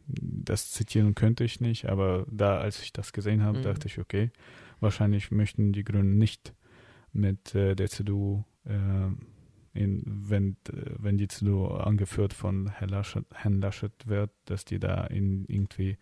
das 0.07 0.71
zitieren 0.73 1.15
könnte 1.15 1.45
ich 1.45 1.61
nicht, 1.61 1.87
aber 1.87 2.27
da, 2.31 2.59
als 2.59 2.83
ich 2.83 2.93
das 2.93 3.13
gesehen 3.13 3.43
habe, 3.43 3.59
Mhm. 3.59 3.63
dachte 3.63 3.87
ich, 3.89 3.99
okay, 3.99 4.31
wahrscheinlich 4.81 5.31
möchten 5.31 5.73
die 5.73 5.85
Grünen 5.85 6.19
nicht 6.19 6.53
mit 7.13 7.55
äh, 7.55 7.75
der 7.75 7.89
CDU, 7.89 8.45
äh, 8.67 9.09
in, 9.73 10.03
wenn, 10.07 10.57
wenn 10.99 11.17
die 11.17 11.29
CDU 11.29 11.67
angeführt 11.67 12.33
von 12.35 12.69
Herrn 12.71 12.91
Laschet, 12.91 13.25
Herrn 13.35 13.61
Laschet 13.61 13.93
wird, 14.07 14.31
dass 14.45 14.65
die 14.65 14.79
da 14.79 15.07
in, 15.07 15.47
irgendwie 15.49 15.97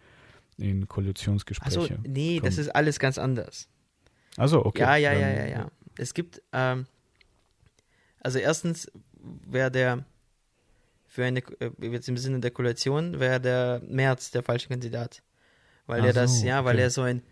in 0.58 0.88
Koalitionsgespräche. 0.88 1.80
Achso, 1.80 1.94
nee, 2.06 2.40
das 2.40 2.56
kommen. 2.56 2.66
ist 2.66 2.74
alles 2.74 2.98
ganz 2.98 3.16
anders. 3.18 3.68
Also 4.36 4.64
okay. 4.64 4.80
ja, 4.82 4.96
ja, 4.96 5.12
ja, 5.12 5.30
ja, 5.30 5.46
ja. 5.46 5.70
Es 5.96 6.12
gibt, 6.14 6.42
ähm, 6.52 6.86
also 8.20 8.38
erstens 8.38 8.90
wäre 9.46 9.70
der, 9.70 10.04
für 11.12 11.26
eine, 11.26 11.40
äh, 11.60 11.70
jetzt 11.80 12.08
im 12.08 12.16
Sinne 12.16 12.40
der 12.40 12.50
Koalition, 12.50 13.20
wäre 13.20 13.38
der 13.38 13.82
März 13.86 14.30
der 14.30 14.42
falsche 14.42 14.68
Kandidat. 14.68 15.22
Weil 15.86 16.00
Ach 16.00 16.06
er 16.06 16.12
das, 16.14 16.40
so, 16.40 16.46
ja, 16.46 16.64
weil 16.64 16.76
okay. 16.76 16.84
er 16.84 16.90
so 16.90 17.02
ein, 17.02 17.22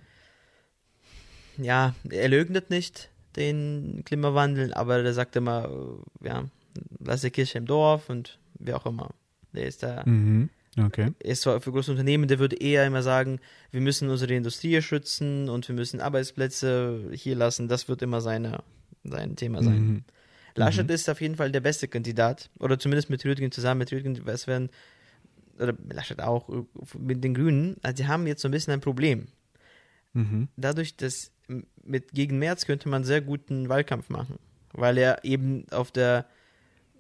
ja, 1.56 1.94
er 2.10 2.28
leugnet 2.28 2.68
nicht 2.68 3.08
den 3.36 4.02
Klimawandel, 4.04 4.74
aber 4.74 5.02
der 5.02 5.14
sagt 5.14 5.34
immer, 5.34 5.70
äh, 6.22 6.26
ja, 6.26 6.44
lass 6.98 7.22
die 7.22 7.30
Kirche 7.30 7.56
im 7.56 7.64
Dorf 7.64 8.10
und 8.10 8.38
wie 8.58 8.74
auch 8.74 8.84
immer. 8.84 9.14
Der 9.54 9.66
ist 9.66 9.82
da, 9.82 10.02
Mhm. 10.04 10.50
Okay. 10.78 11.12
er 11.18 11.30
ist 11.30 11.42
zwar 11.42 11.60
für 11.62 11.72
große 11.72 11.90
Unternehmen, 11.90 12.28
der 12.28 12.38
würde 12.38 12.56
eher 12.56 12.86
immer 12.86 13.02
sagen, 13.02 13.40
wir 13.70 13.80
müssen 13.80 14.10
unsere 14.10 14.34
Industrie 14.34 14.80
schützen 14.82 15.48
und 15.48 15.66
wir 15.66 15.74
müssen 15.74 16.00
Arbeitsplätze 16.00 17.10
hier 17.12 17.34
lassen. 17.34 17.66
Das 17.66 17.88
wird 17.88 18.02
immer 18.02 18.20
seine, 18.20 18.62
sein 19.04 19.36
Thema 19.36 19.62
sein. 19.62 19.80
Mhm. 19.80 20.04
Laschet 20.54 20.86
Mhm. 20.86 20.92
ist 20.94 21.08
auf 21.08 21.20
jeden 21.20 21.36
Fall 21.36 21.50
der 21.52 21.60
beste 21.60 21.88
Kandidat. 21.88 22.50
Oder 22.58 22.78
zumindest 22.78 23.10
mit 23.10 23.24
Rüdigen 23.24 23.52
zusammen. 23.52 23.78
Mit 23.78 23.92
Rüdigen, 23.92 24.20
es 24.28 24.46
werden, 24.46 24.70
oder 25.58 25.74
Laschet 25.90 26.20
auch, 26.20 26.48
mit 26.98 27.22
den 27.22 27.34
Grünen. 27.34 27.76
Also 27.82 28.02
die 28.02 28.08
haben 28.08 28.26
jetzt 28.26 28.42
so 28.42 28.48
ein 28.48 28.52
bisschen 28.52 28.72
ein 28.72 28.80
Problem. 28.80 29.28
Mhm. 30.12 30.48
Dadurch, 30.56 30.96
dass 30.96 31.32
mit 31.82 32.12
gegen 32.12 32.38
März 32.38 32.66
könnte 32.66 32.88
man 32.88 33.04
sehr 33.04 33.20
guten 33.20 33.68
Wahlkampf 33.68 34.08
machen. 34.08 34.38
Weil 34.72 34.98
er 34.98 35.24
eben 35.24 35.66
auf 35.70 35.90
der, 35.90 36.26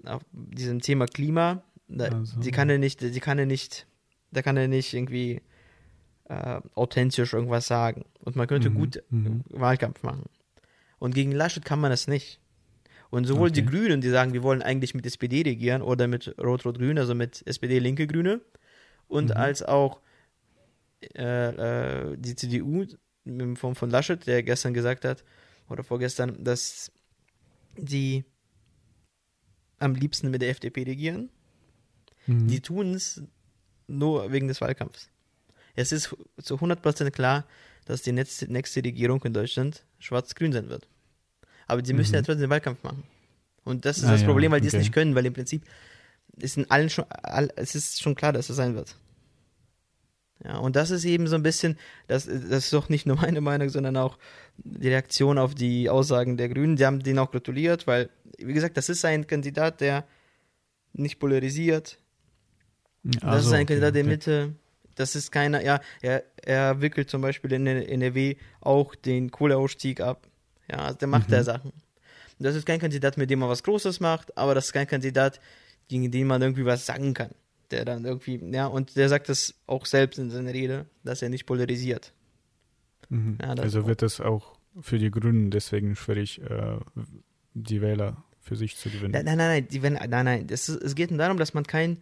auf 0.04 0.22
diesem 0.32 0.80
Thema 0.80 1.06
Klima, 1.06 1.62
da, 1.88 2.06
Also. 2.06 2.40
die 2.40 2.50
kann 2.50 2.68
er 2.70 2.78
nicht, 2.78 3.00
die 3.00 3.20
kann 3.20 3.38
er 3.38 3.46
nicht, 3.46 3.86
da 4.32 4.42
kann 4.42 4.56
er 4.56 4.68
nicht 4.68 4.92
irgendwie 4.94 5.40
äh, 6.28 6.60
authentisch 6.74 7.32
irgendwas 7.32 7.66
sagen. 7.66 8.04
Und 8.20 8.36
man 8.36 8.46
könnte 8.46 8.70
Mhm, 8.70 8.74
gut 8.74 9.02
mhm. 9.10 9.44
Wahlkampf 9.50 10.02
machen. 10.02 10.26
Und 10.98 11.14
gegen 11.14 11.32
Laschet 11.32 11.64
kann 11.64 11.80
man 11.80 11.90
das 11.90 12.06
nicht. 12.08 12.40
Und 13.10 13.24
sowohl 13.26 13.50
die 13.50 13.62
Okay. 13.62 13.70
Grünen, 13.70 14.00
die 14.00 14.08
sagen, 14.08 14.32
wir 14.32 14.42
wollen 14.42 14.62
eigentlich 14.62 14.94
mit 14.94 15.04
SPD 15.04 15.42
regieren 15.42 15.82
oder 15.82 16.06
mit 16.06 16.34
Rot-Rot-Grün, 16.38 16.98
also 16.98 17.14
mit 17.14 17.42
SPD, 17.46 17.78
Linke, 17.80 18.06
Grüne, 18.06 18.40
und 19.08 19.30
Mhm. 19.30 19.36
als 19.36 19.62
auch 19.62 20.00
äh, 21.16 22.12
äh, 22.12 22.16
die 22.16 22.36
CDU 22.36 22.84
in 23.24 23.56
Form 23.56 23.74
von 23.74 23.90
Laschet, 23.90 24.26
der 24.26 24.42
gestern 24.42 24.74
gesagt 24.74 25.04
hat, 25.04 25.24
oder 25.68 25.82
vorgestern, 25.82 26.42
dass 26.44 26.92
die 27.76 28.24
am 29.78 29.94
liebsten 29.94 30.30
mit 30.30 30.42
der 30.42 30.50
FDP 30.50 30.82
regieren. 30.82 31.30
Mhm. 32.26 32.48
Die 32.48 32.60
tun 32.60 32.94
es 32.94 33.22
nur 33.86 34.30
wegen 34.30 34.46
des 34.46 34.60
Wahlkampfs. 34.60 35.08
Es 35.74 35.90
ist 35.92 36.14
zu 36.42 36.56
100% 36.56 37.10
klar, 37.10 37.46
dass 37.86 38.02
die 38.02 38.12
nächste, 38.12 38.52
nächste 38.52 38.84
Regierung 38.84 39.22
in 39.24 39.32
Deutschland 39.32 39.84
schwarz-grün 39.98 40.52
sein 40.52 40.68
wird. 40.68 40.86
Aber 41.70 41.82
die 41.82 41.92
müssen 41.92 42.10
Mhm. 42.12 42.16
ja 42.16 42.22
trotzdem 42.22 42.40
den 42.42 42.50
Wahlkampf 42.50 42.82
machen. 42.82 43.02
Und 43.64 43.84
das 43.84 43.98
ist 43.98 44.04
Ah, 44.04 44.12
das 44.12 44.22
ja, 44.22 44.26
Problem, 44.26 44.50
weil 44.52 44.60
die 44.60 44.68
okay. 44.68 44.76
es 44.78 44.82
nicht 44.82 44.92
können, 44.92 45.14
weil 45.14 45.26
im 45.26 45.32
Prinzip 45.32 45.62
ist 46.36 46.56
in 46.56 46.70
allen 46.70 46.90
schon, 46.90 47.04
all, 47.10 47.50
es 47.56 47.74
ist 47.74 48.00
schon 48.02 48.14
klar, 48.14 48.32
dass 48.32 48.48
es 48.50 48.56
sein 48.56 48.74
wird. 48.74 48.96
Ja, 50.42 50.56
und 50.56 50.74
das 50.74 50.90
ist 50.90 51.04
eben 51.04 51.26
so 51.26 51.36
ein 51.36 51.42
bisschen, 51.42 51.76
das, 52.08 52.24
das 52.26 52.64
ist 52.64 52.72
doch 52.72 52.88
nicht 52.88 53.06
nur 53.06 53.16
meine 53.16 53.40
Meinung, 53.42 53.68
sondern 53.68 53.96
auch 53.98 54.16
die 54.56 54.88
Reaktion 54.88 55.36
auf 55.38 55.54
die 55.54 55.90
Aussagen 55.90 56.36
der 56.38 56.48
Grünen. 56.48 56.76
Die 56.76 56.86
haben 56.86 57.00
denen 57.02 57.18
auch 57.18 57.30
gratuliert, 57.30 57.86
weil, 57.86 58.08
wie 58.38 58.54
gesagt, 58.54 58.76
das 58.78 58.88
ist 58.88 59.04
ein 59.04 59.26
Kandidat, 59.26 59.80
der 59.82 60.04
nicht 60.94 61.18
polarisiert, 61.18 61.98
das 63.04 63.22
Also, 63.22 63.48
ist 63.48 63.54
ein 63.54 63.62
okay, 63.62 63.66
Kandidat 63.74 63.94
der 63.94 64.02
okay. 64.02 64.10
Mitte. 64.10 64.54
Das 64.96 65.14
ist 65.14 65.30
keiner, 65.30 65.62
ja, 65.62 65.80
er, 66.02 66.24
er 66.42 66.80
wickelt 66.80 67.08
zum 67.10 67.22
Beispiel 67.22 67.52
in 67.52 67.66
NRW 67.66 68.36
auch 68.60 68.94
den 68.94 69.30
Kohleausstieg 69.30 70.00
ab. 70.00 70.26
Ja, 70.70 70.78
also 70.78 70.98
der 70.98 71.08
macht 71.08 71.28
Mhm. 71.28 71.32
da 71.32 71.44
Sachen. 71.44 71.72
Das 72.38 72.54
ist 72.56 72.64
kein 72.64 72.80
Kandidat, 72.80 73.18
mit 73.18 73.28
dem 73.28 73.40
man 73.40 73.50
was 73.50 73.62
Großes 73.62 74.00
macht, 74.00 74.36
aber 74.38 74.54
das 74.54 74.66
ist 74.66 74.72
kein 74.72 74.86
Kandidat, 74.86 75.40
gegen 75.88 76.10
den 76.10 76.26
man 76.26 76.40
irgendwie 76.40 76.64
was 76.64 76.86
sagen 76.86 77.12
kann. 77.12 77.30
Der 77.70 77.84
dann 77.84 78.04
irgendwie, 78.04 78.40
ja, 78.52 78.66
und 78.66 78.96
der 78.96 79.08
sagt 79.08 79.28
das 79.28 79.54
auch 79.66 79.84
selbst 79.86 80.18
in 80.18 80.30
seiner 80.30 80.52
Rede, 80.52 80.86
dass 81.04 81.22
er 81.22 81.28
nicht 81.28 81.44
polarisiert. 81.46 82.12
Mhm. 83.10 83.38
Ja, 83.42 83.54
das 83.54 83.64
also 83.64 83.86
wird 83.86 84.02
es 84.02 84.20
auch 84.20 84.56
für 84.80 84.98
die 84.98 85.10
Grünen 85.10 85.50
deswegen 85.50 85.96
schwierig, 85.96 86.40
äh, 86.40 86.78
die 87.54 87.82
Wähler 87.82 88.24
für 88.40 88.56
sich 88.56 88.76
zu 88.76 88.88
gewinnen. 88.88 89.12
Nein, 89.12 89.24
nein, 89.24 89.36
nein, 89.36 89.68
die, 89.68 89.82
wenn, 89.82 89.94
nein, 89.94 90.24
nein. 90.24 90.46
Das 90.46 90.68
ist, 90.68 90.82
es 90.82 90.94
geht 90.94 91.10
darum, 91.18 91.36
dass 91.36 91.52
man 91.52 91.64
kein. 91.64 91.98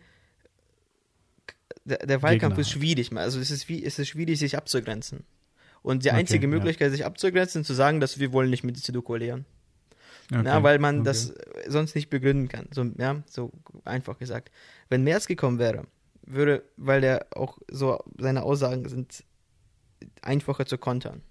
Der, 1.85 1.99
der 1.99 2.23
Wahlkampf 2.23 2.55
Gegner 2.55 2.61
ist 2.61 2.71
schwierig. 2.71 3.13
Also 3.17 3.41
es 3.41 3.51
ist, 3.51 3.69
es 3.69 3.99
ist 3.99 4.09
schwierig, 4.09 4.39
sich 4.39 4.57
abzugrenzen. 4.57 5.25
Und 5.83 6.05
die 6.05 6.09
Okay, 6.11 6.19
einzige 6.19 6.47
ja. 6.47 6.51
Möglichkeit, 6.51 6.91
sich 6.93 7.05
abzugrenzen, 7.05 7.63
ist 7.63 7.67
zu 7.67 7.75
sagen, 7.75 8.01
dass 8.01 8.19
wir 8.19 8.33
wollen 8.33 8.51
nicht 8.51 8.65
mit 8.65 8.77
der 8.77 8.83
CDU 8.83 9.03
koalieren. 9.03 9.47
Okay, 10.33 10.45
Ja, 10.45 10.63
weil 10.63 10.79
man 10.79 10.97
okay. 11.01 11.05
das 11.05 11.35
sonst 11.67 11.95
nicht 11.95 12.11
begründen 12.11 12.49
kann. 12.49 12.69
So, 12.73 12.85
ja, 12.99 13.23
so 13.27 13.51
einfach 13.85 14.19
gesagt. 14.19 14.51
Wenn 14.89 15.05
Merz 15.05 15.27
gekommen 15.27 15.59
wäre, 15.59 15.85
würde, 16.27 16.63
weil 16.77 17.03
er 17.05 17.27
auch 17.35 17.59
so, 17.71 17.99
seine 18.19 18.43
Aussagen 18.43 18.89
sind 18.89 19.25
einfacher 20.23 20.67
zu 20.67 20.77
kontern. 20.79 21.23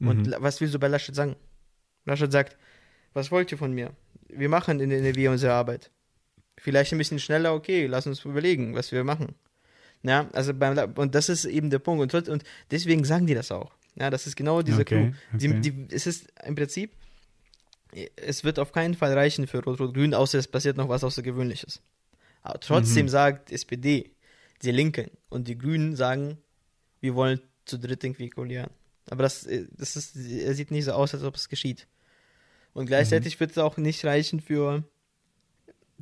Und 0.00 0.26
Mhm. 0.26 0.34
Was 0.38 0.60
willst 0.60 0.74
du 0.74 0.78
bei 0.78 0.88
Laschet 0.88 1.14
sagen? 1.14 1.36
Laschet 2.04 2.30
sagt, 2.30 2.56
was 3.14 3.30
wollt 3.30 3.50
ihr 3.50 3.58
von 3.58 3.72
mir? 3.72 3.92
Wir 4.28 4.48
machen 4.48 4.78
in 4.80 4.90
NRW 4.90 5.28
unsere 5.28 5.54
Arbeit. 5.54 5.90
Vielleicht 6.58 6.92
ein 6.92 6.98
bisschen 6.98 7.18
schneller, 7.18 7.54
okay, 7.54 7.86
lass 7.86 8.06
uns 8.06 8.24
überlegen, 8.24 8.74
was 8.74 8.92
wir 8.92 9.02
machen. 9.04 9.34
Ja, 10.02 10.28
also 10.32 10.54
beim 10.54 10.76
und 10.94 11.14
das 11.14 11.28
ist 11.28 11.44
eben 11.44 11.70
der 11.70 11.80
Punkt. 11.80 12.14
Und, 12.14 12.28
und 12.28 12.44
deswegen 12.70 13.04
sagen 13.04 13.26
die 13.26 13.34
das 13.34 13.50
auch. 13.50 13.72
Ja, 13.96 14.10
das 14.10 14.26
ist 14.26 14.36
genau 14.36 14.62
dieser 14.62 14.82
Okay, 14.82 15.12
Clou. 15.30 15.38
Die, 15.38 15.48
okay. 15.48 15.60
die, 15.60 15.94
es 15.94 16.06
ist 16.06 16.28
im 16.44 16.54
Prinzip, 16.54 16.92
es 18.16 18.44
wird 18.44 18.58
auf 18.58 18.72
keinen 18.72 18.94
Fall 18.94 19.12
reichen 19.14 19.46
für 19.46 19.62
Rot-Rot-Grün, 19.62 20.14
außer 20.14 20.38
es 20.38 20.46
passiert 20.46 20.76
noch 20.76 20.88
was 20.88 21.02
Außergewöhnliches. 21.02 21.80
Aber 22.42 22.60
trotzdem 22.60 23.06
Mhm. 23.06 23.10
sagt 23.10 23.50
SPD, 23.50 24.12
die 24.62 24.70
Linken 24.70 25.10
und 25.28 25.48
die 25.48 25.58
Grünen 25.58 25.96
sagen, 25.96 26.38
wir 27.00 27.14
wollen 27.14 27.40
zu 27.64 27.78
dritt 27.78 28.04
irgendwie 28.04 28.30
koalieren. 28.30 28.70
Aber 29.10 29.22
das, 29.22 29.46
äh, 29.46 29.66
das 29.76 29.96
ist, 29.96 30.16
er 30.16 30.54
sieht 30.54 30.70
nicht 30.70 30.84
so 30.84 30.92
aus, 30.92 31.14
als 31.14 31.24
ob 31.24 31.34
es 31.34 31.48
geschieht. 31.48 31.88
Und 32.74 32.86
gleichzeitig 32.86 33.36
mhm. 33.36 33.40
wird 33.40 33.50
es 33.52 33.58
auch 33.58 33.76
nicht 33.78 34.04
reichen 34.04 34.40
für 34.40 34.84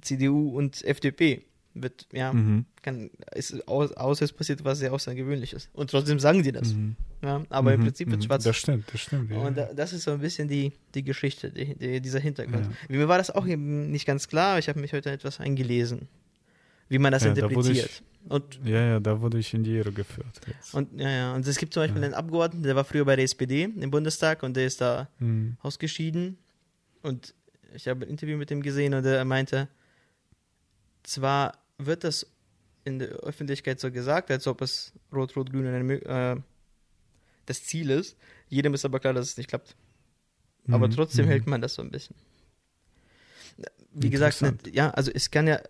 CDU 0.02 0.50
und 0.56 0.84
FDP. 0.84 1.44
Wird, 1.82 2.06
ja, 2.12 2.32
mhm. 2.32 2.64
kann, 2.82 3.10
ist 3.34 3.66
aus, 3.68 3.92
außer 3.92 4.24
es 4.24 4.32
passiert 4.32 4.64
was 4.64 4.78
sehr 4.78 4.92
Außergewöhnliches. 4.92 5.68
Und 5.74 5.90
trotzdem 5.90 6.18
sagen 6.18 6.42
die 6.42 6.52
das. 6.52 6.72
Mhm. 6.72 6.96
Ja, 7.22 7.42
aber 7.50 7.74
im 7.74 7.80
mhm. 7.80 7.84
Prinzip 7.84 8.10
wird 8.10 8.20
mhm. 8.20 8.24
schwarz. 8.24 8.44
Das 8.44 8.56
stimmt, 8.56 8.84
das 8.92 9.00
stimmt. 9.00 9.30
Ja. 9.30 9.38
Und 9.38 9.56
das 9.56 9.92
ist 9.92 10.04
so 10.04 10.12
ein 10.12 10.20
bisschen 10.20 10.48
die, 10.48 10.72
die 10.94 11.02
Geschichte, 11.02 11.50
die, 11.50 11.74
die, 11.74 12.00
dieser 12.00 12.20
Hintergrund. 12.20 12.66
Ja. 12.88 12.96
Mir 12.96 13.08
war 13.08 13.18
das 13.18 13.30
auch 13.30 13.46
eben 13.46 13.90
nicht 13.90 14.06
ganz 14.06 14.28
klar. 14.28 14.58
Ich 14.58 14.68
habe 14.68 14.80
mich 14.80 14.92
heute 14.92 15.10
etwas 15.10 15.40
eingelesen, 15.40 16.08
wie 16.88 16.98
man 16.98 17.12
das 17.12 17.24
ja, 17.24 17.30
interpretiert. 17.30 17.66
Da 17.66 17.84
ich, 17.84 18.02
und, 18.28 18.60
ja, 18.64 18.80
ja, 18.80 19.00
da 19.00 19.20
wurde 19.20 19.38
ich 19.38 19.54
in 19.54 19.62
die 19.62 19.76
Irre 19.76 19.92
geführt. 19.92 20.40
Jetzt. 20.46 20.74
Und, 20.74 20.98
ja, 20.98 21.10
ja, 21.10 21.34
und 21.34 21.46
es 21.46 21.58
gibt 21.58 21.74
zum 21.74 21.82
Beispiel 21.82 22.02
einen 22.02 22.14
Abgeordneten, 22.14 22.64
der 22.64 22.74
war 22.74 22.84
früher 22.84 23.04
bei 23.04 23.16
der 23.16 23.24
SPD 23.24 23.64
im 23.64 23.90
Bundestag 23.90 24.42
und 24.42 24.56
der 24.56 24.66
ist 24.66 24.80
da 24.80 25.08
mhm. 25.18 25.56
ausgeschieden. 25.60 26.38
Und 27.02 27.34
ich 27.74 27.86
habe 27.86 28.04
ein 28.04 28.08
Interview 28.08 28.36
mit 28.36 28.50
ihm 28.50 28.62
gesehen 28.62 28.94
und 28.94 29.04
er 29.04 29.24
meinte, 29.24 29.68
zwar 31.02 31.52
wird 31.78 32.04
das 32.04 32.26
in 32.84 32.98
der 32.98 33.08
Öffentlichkeit 33.08 33.80
so 33.80 33.90
gesagt, 33.90 34.30
als 34.30 34.46
ob 34.46 34.62
es 34.62 34.92
Rot-Rot-Grün 35.12 35.90
äh, 35.90 36.36
das 37.46 37.64
Ziel 37.64 37.90
ist. 37.90 38.16
Jedem 38.48 38.74
ist 38.74 38.84
aber 38.84 39.00
klar, 39.00 39.12
dass 39.12 39.28
es 39.28 39.36
nicht 39.36 39.48
klappt. 39.48 39.76
Aber 40.68 40.88
mhm. 40.88 40.92
trotzdem 40.92 41.26
mhm. 41.26 41.30
hält 41.30 41.46
man 41.46 41.60
das 41.60 41.74
so 41.74 41.82
ein 41.82 41.90
bisschen. 41.90 42.16
Wie 43.92 44.10
gesagt, 44.10 44.42
ja, 44.72 44.90
also 44.90 45.10
es 45.12 45.30
kann 45.30 45.46
ja, 45.46 45.60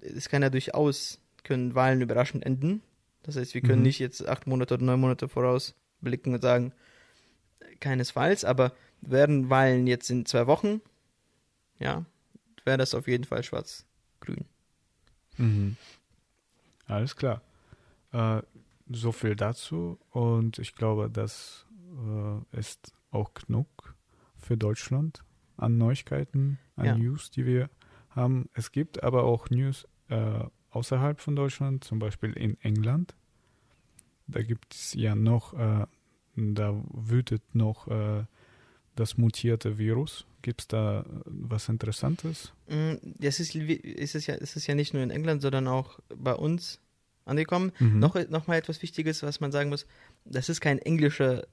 es 0.00 0.28
kann 0.28 0.42
ja 0.42 0.50
durchaus, 0.50 1.20
können 1.44 1.74
Wahlen 1.74 2.00
überraschend 2.00 2.44
enden. 2.44 2.82
Das 3.22 3.36
heißt, 3.36 3.54
wir 3.54 3.60
können 3.60 3.78
mhm. 3.78 3.84
nicht 3.84 3.98
jetzt 3.98 4.26
acht 4.26 4.46
Monate 4.46 4.74
oder 4.74 4.84
neun 4.84 5.00
Monate 5.00 5.28
vorausblicken 5.28 6.34
und 6.34 6.42
sagen, 6.42 6.72
keinesfalls, 7.80 8.44
aber 8.44 8.74
werden 9.00 9.50
Wahlen 9.50 9.86
jetzt 9.86 10.10
in 10.10 10.26
zwei 10.26 10.46
Wochen, 10.46 10.80
ja, 11.78 12.04
wäre 12.64 12.78
das 12.78 12.94
auf 12.94 13.08
jeden 13.08 13.24
Fall 13.24 13.42
schwarz-grün. 13.42 14.44
Mhm. 15.40 15.76
Alles 16.86 17.16
klar. 17.16 17.42
Äh, 18.12 18.42
so 18.88 19.12
viel 19.12 19.36
dazu 19.36 19.98
und 20.10 20.58
ich 20.58 20.74
glaube, 20.74 21.08
das 21.10 21.66
äh, 22.52 22.58
ist 22.58 22.92
auch 23.10 23.34
genug 23.34 23.94
für 24.36 24.56
Deutschland 24.56 25.22
an 25.56 25.78
Neuigkeiten, 25.78 26.58
an 26.76 26.86
ja. 26.86 26.96
News, 26.96 27.30
die 27.30 27.46
wir 27.46 27.70
haben. 28.10 28.48
Es 28.54 28.72
gibt 28.72 29.02
aber 29.02 29.24
auch 29.24 29.50
News 29.50 29.86
äh, 30.08 30.44
außerhalb 30.70 31.20
von 31.20 31.36
Deutschland, 31.36 31.84
zum 31.84 31.98
Beispiel 31.98 32.32
in 32.32 32.60
England. 32.60 33.14
Da 34.26 34.42
gibt 34.42 34.74
es 34.74 34.94
ja 34.94 35.14
noch, 35.14 35.54
äh, 35.54 35.86
da 36.36 36.82
wütet 36.90 37.54
noch 37.54 37.88
äh, 37.88 38.24
das 38.96 39.16
mutierte 39.16 39.78
Virus. 39.78 40.26
Gibt 40.42 40.62
es 40.62 40.68
da 40.68 41.04
was 41.24 41.68
Interessantes? 41.68 42.52
Mm, 42.68 42.94
das 43.18 43.40
ist, 43.40 43.54
ist, 43.54 44.14
es 44.14 44.26
ja, 44.26 44.34
ist 44.34 44.56
es 44.56 44.66
ja 44.66 44.74
nicht 44.74 44.94
nur 44.94 45.02
in 45.02 45.10
England, 45.10 45.42
sondern 45.42 45.68
auch 45.68 45.98
bei 46.14 46.34
uns 46.34 46.80
angekommen. 47.24 47.72
Mhm. 47.78 47.98
Noch, 47.98 48.16
noch 48.28 48.46
mal 48.46 48.56
etwas 48.56 48.82
Wichtiges, 48.82 49.22
was 49.22 49.40
man 49.40 49.52
sagen 49.52 49.70
muss, 49.70 49.86
das 50.24 50.48
ist 50.48 50.60
keine 50.60 50.84
englische 50.84 51.46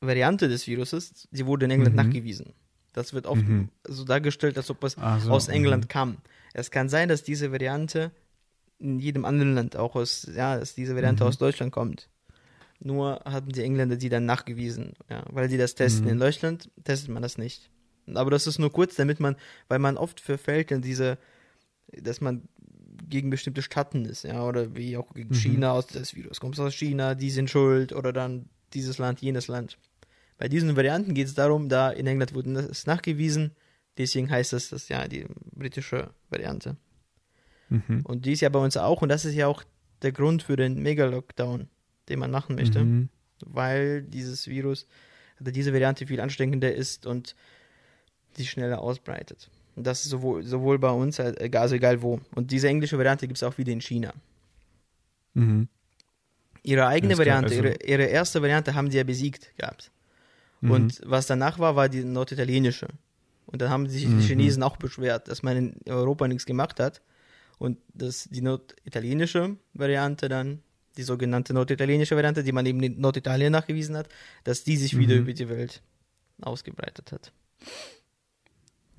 Variante 0.00 0.48
des 0.48 0.66
Viruses, 0.66 1.28
sie 1.30 1.46
wurde 1.46 1.66
in 1.66 1.70
England 1.70 1.96
mhm. 1.96 2.02
nachgewiesen. 2.02 2.54
Das 2.92 3.12
wird 3.12 3.26
oft 3.26 3.46
mhm. 3.46 3.68
so 3.86 4.04
dargestellt, 4.04 4.56
als 4.56 4.70
ob 4.70 4.82
es 4.84 4.92
so, 4.92 5.30
aus 5.30 5.48
England 5.48 5.84
mhm. 5.84 5.88
kam. 5.88 6.16
Es 6.52 6.70
kann 6.70 6.88
sein, 6.88 7.08
dass 7.08 7.22
diese 7.22 7.52
Variante 7.52 8.10
in 8.78 8.98
jedem 8.98 9.24
anderen 9.24 9.54
Land 9.54 9.76
auch 9.76 9.94
aus, 9.94 10.28
ja, 10.34 10.58
dass 10.58 10.74
diese 10.74 10.96
Variante 10.96 11.22
mhm. 11.22 11.28
aus 11.28 11.38
Deutschland 11.38 11.70
kommt. 11.70 12.08
Nur 12.82 13.20
haben 13.24 13.52
die 13.52 13.62
Engländer 13.62 13.96
die 13.96 14.08
dann 14.08 14.24
nachgewiesen, 14.24 14.94
ja, 15.10 15.22
weil 15.30 15.48
die 15.48 15.58
das 15.58 15.74
testen. 15.74 16.06
Mhm. 16.06 16.12
In 16.12 16.18
Deutschland 16.18 16.70
testet 16.82 17.10
man 17.10 17.22
das 17.22 17.36
nicht. 17.36 17.70
Aber 18.14 18.30
das 18.30 18.46
ist 18.46 18.58
nur 18.58 18.72
kurz, 18.72 18.96
damit 18.96 19.20
man, 19.20 19.36
weil 19.68 19.78
man 19.78 19.96
oft 19.96 20.20
verfällt 20.20 20.70
in 20.70 20.80
diese, 20.80 21.18
dass 21.92 22.20
man 22.20 22.48
gegen 23.08 23.30
bestimmte 23.30 23.62
Staaten 23.62 24.04
ist, 24.04 24.24
ja, 24.24 24.42
oder 24.44 24.74
wie 24.74 24.96
auch 24.96 25.12
gegen 25.14 25.30
mhm. 25.30 25.38
China 25.38 25.72
aus 25.72 25.86
das 25.88 26.14
Virus 26.14 26.40
kommt 26.40 26.58
aus 26.58 26.74
China, 26.74 27.14
die 27.14 27.30
sind 27.30 27.50
schuld 27.50 27.92
oder 27.92 28.12
dann 28.12 28.48
dieses 28.72 28.98
Land, 28.98 29.20
jenes 29.20 29.48
Land. 29.48 29.78
Bei 30.38 30.48
diesen 30.48 30.74
Varianten 30.76 31.12
geht 31.12 31.26
es 31.26 31.34
darum, 31.34 31.68
da 31.68 31.90
in 31.90 32.06
England 32.06 32.34
wurde 32.34 32.52
es 32.60 32.86
nachgewiesen, 32.86 33.52
deswegen 33.98 34.30
heißt 34.30 34.52
es 34.54 34.70
das 34.70 34.88
ja 34.88 35.06
die 35.06 35.26
britische 35.52 36.10
Variante. 36.30 36.76
Mhm. 37.68 38.00
Und 38.04 38.24
die 38.24 38.32
ist 38.32 38.40
ja 38.40 38.48
bei 38.48 38.58
uns 38.58 38.76
auch, 38.76 39.02
und 39.02 39.10
das 39.10 39.24
ist 39.24 39.34
ja 39.34 39.46
auch 39.48 39.64
der 40.02 40.12
Grund 40.12 40.42
für 40.42 40.56
den 40.56 40.80
Mega-Lockdown 40.80 41.68
den 42.10 42.18
man 42.18 42.30
machen 42.30 42.56
möchte, 42.56 42.84
mhm. 42.84 43.08
weil 43.46 44.02
dieses 44.02 44.46
Virus, 44.48 44.86
also 45.38 45.50
diese 45.50 45.72
Variante 45.72 46.06
viel 46.06 46.20
ansteckender 46.20 46.74
ist 46.74 47.06
und 47.06 47.34
sich 48.36 48.50
schneller 48.50 48.80
ausbreitet. 48.80 49.50
Und 49.76 49.86
das 49.86 50.04
ist 50.04 50.10
sowohl, 50.10 50.42
sowohl 50.42 50.78
bei 50.78 50.90
uns, 50.90 51.18
also 51.20 51.38
egal 51.40 52.02
wo. 52.02 52.20
Und 52.34 52.50
diese 52.50 52.68
englische 52.68 52.98
Variante 52.98 53.26
gibt 53.26 53.38
es 53.38 53.42
auch 53.42 53.56
wieder 53.56 53.72
in 53.72 53.80
China. 53.80 54.12
Mhm. 55.34 55.68
Ihre 56.62 56.86
eigene 56.86 57.16
Variante, 57.16 57.54
also 57.54 57.62
ihre, 57.62 57.76
ihre 57.84 58.04
erste 58.04 58.42
Variante 58.42 58.74
haben 58.74 58.90
sie 58.90 58.98
ja 58.98 59.04
besiegt 59.04 59.56
gehabt. 59.56 59.90
Mhm. 60.60 60.70
Und 60.70 61.00
was 61.04 61.26
danach 61.26 61.58
war, 61.58 61.76
war 61.76 61.88
die 61.88 62.04
norditalienische. 62.04 62.88
Und 63.46 63.62
dann 63.62 63.70
haben 63.70 63.88
sich 63.88 64.02
die 64.02 64.08
mhm. 64.08 64.20
Chinesen 64.20 64.62
auch 64.62 64.76
beschwert, 64.76 65.28
dass 65.28 65.42
man 65.42 65.56
in 65.56 65.74
Europa 65.86 66.28
nichts 66.28 66.46
gemacht 66.46 66.78
hat. 66.78 67.00
Und 67.58 67.78
dass 67.94 68.28
die 68.30 68.42
norditalienische 68.42 69.56
Variante 69.74 70.28
dann 70.28 70.62
die 71.00 71.04
sogenannte 71.04 71.54
norditalienische 71.54 72.14
Variante, 72.14 72.44
die 72.44 72.52
man 72.52 72.66
eben 72.66 72.82
in 72.82 73.00
Norditalien 73.00 73.52
nachgewiesen 73.52 73.96
hat, 73.96 74.08
dass 74.44 74.64
die 74.64 74.76
sich 74.76 74.94
mhm. 74.94 75.00
wieder 75.00 75.16
über 75.16 75.32
die 75.32 75.48
Welt 75.48 75.82
ausgebreitet 76.42 77.10
hat. 77.10 77.32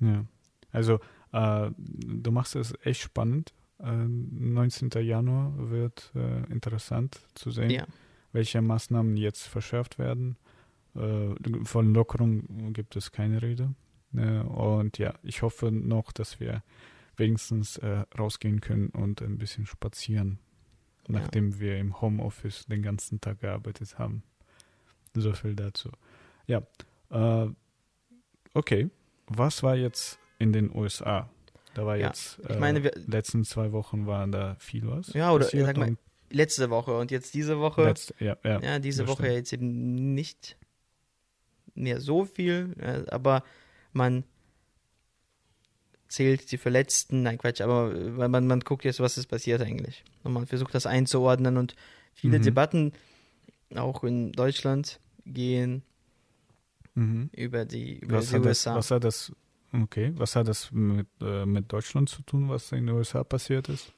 Ja, 0.00 0.24
also 0.72 0.98
äh, 1.32 1.70
du 1.78 2.32
machst 2.32 2.56
es 2.56 2.74
echt 2.82 3.02
spannend. 3.02 3.52
Äh, 3.78 3.86
19. 3.86 4.90
Januar 5.00 5.52
wird 5.70 6.10
äh, 6.16 6.42
interessant 6.52 7.20
zu 7.34 7.52
sehen, 7.52 7.70
ja. 7.70 7.86
welche 8.32 8.60
Maßnahmen 8.60 9.16
jetzt 9.16 9.46
verschärft 9.46 10.00
werden. 10.00 10.36
Äh, 10.96 11.34
von 11.62 11.94
Lockerung 11.94 12.72
gibt 12.72 12.96
es 12.96 13.12
keine 13.12 13.42
Rede. 13.42 13.74
Äh, 14.16 14.40
und 14.40 14.98
ja, 14.98 15.14
ich 15.22 15.42
hoffe 15.42 15.70
noch, 15.70 16.10
dass 16.10 16.40
wir 16.40 16.64
wenigstens 17.16 17.76
äh, 17.76 18.04
rausgehen 18.18 18.60
können 18.60 18.88
und 18.88 19.22
ein 19.22 19.38
bisschen 19.38 19.66
spazieren 19.66 20.40
nachdem 21.08 21.50
ja. 21.52 21.60
wir 21.60 21.78
im 21.78 22.00
Homeoffice 22.00 22.66
den 22.66 22.82
ganzen 22.82 23.20
Tag 23.20 23.40
gearbeitet 23.40 23.98
haben. 23.98 24.22
So 25.14 25.32
viel 25.32 25.54
dazu. 25.54 25.90
Ja, 26.46 26.62
äh, 27.10 27.48
okay. 28.54 28.90
Was 29.26 29.62
war 29.62 29.76
jetzt 29.76 30.18
in 30.38 30.52
den 30.52 30.74
USA? 30.74 31.28
Da 31.74 31.86
war 31.86 31.96
ja, 31.96 32.08
jetzt, 32.08 32.38
äh, 32.40 32.54
ich 32.54 32.58
meine, 32.58 32.82
wir, 32.82 32.92
letzten 33.06 33.44
zwei 33.44 33.72
Wochen 33.72 34.06
war 34.06 34.26
da 34.26 34.56
viel 34.58 34.86
was. 34.86 35.12
Ja, 35.12 35.32
oder 35.32 35.44
sag 35.46 35.76
mal, 35.76 35.96
letzte 36.30 36.70
Woche 36.70 36.96
und 36.96 37.10
jetzt 37.10 37.34
diese 37.34 37.58
Woche. 37.58 37.84
Letzt, 37.84 38.14
ja, 38.18 38.36
ja, 38.44 38.60
ja, 38.60 38.78
diese 38.78 39.06
Woche 39.06 39.24
stimmt. 39.24 39.36
jetzt 39.36 39.52
eben 39.52 40.14
nicht 40.14 40.56
mehr 41.74 42.00
so 42.00 42.24
viel, 42.24 42.74
äh, 42.78 43.10
aber 43.10 43.42
man 43.92 44.24
zählt 46.12 46.52
die 46.52 46.58
Verletzten, 46.58 47.22
nein 47.22 47.38
Quatsch, 47.38 47.60
aber 47.60 48.18
weil 48.18 48.28
man, 48.28 48.46
man 48.46 48.60
guckt 48.60 48.84
jetzt, 48.84 49.00
was 49.00 49.16
ist 49.16 49.26
passiert 49.26 49.62
eigentlich. 49.62 50.04
Und 50.22 50.34
man 50.34 50.46
versucht 50.46 50.74
das 50.74 50.86
einzuordnen 50.86 51.56
und 51.56 51.74
viele 52.12 52.38
mhm. 52.38 52.42
Debatten, 52.42 52.92
auch 53.74 54.04
in 54.04 54.32
Deutschland, 54.32 55.00
gehen 55.24 55.82
mhm. 56.94 57.30
über 57.32 57.64
die, 57.64 57.98
über 57.98 58.18
was 58.18 58.28
die 58.28 58.36
USA. 58.36 58.74
Das, 58.74 58.84
was 58.84 58.90
hat 58.90 59.04
das, 59.04 59.32
okay, 59.72 60.12
was 60.16 60.36
hat 60.36 60.48
das 60.48 60.70
mit, 60.70 61.06
äh, 61.22 61.46
mit 61.46 61.72
Deutschland 61.72 62.10
zu 62.10 62.22
tun, 62.22 62.50
was 62.50 62.70
in 62.72 62.86
den 62.86 62.94
USA 62.94 63.24
passiert 63.24 63.70
ist? 63.70 63.92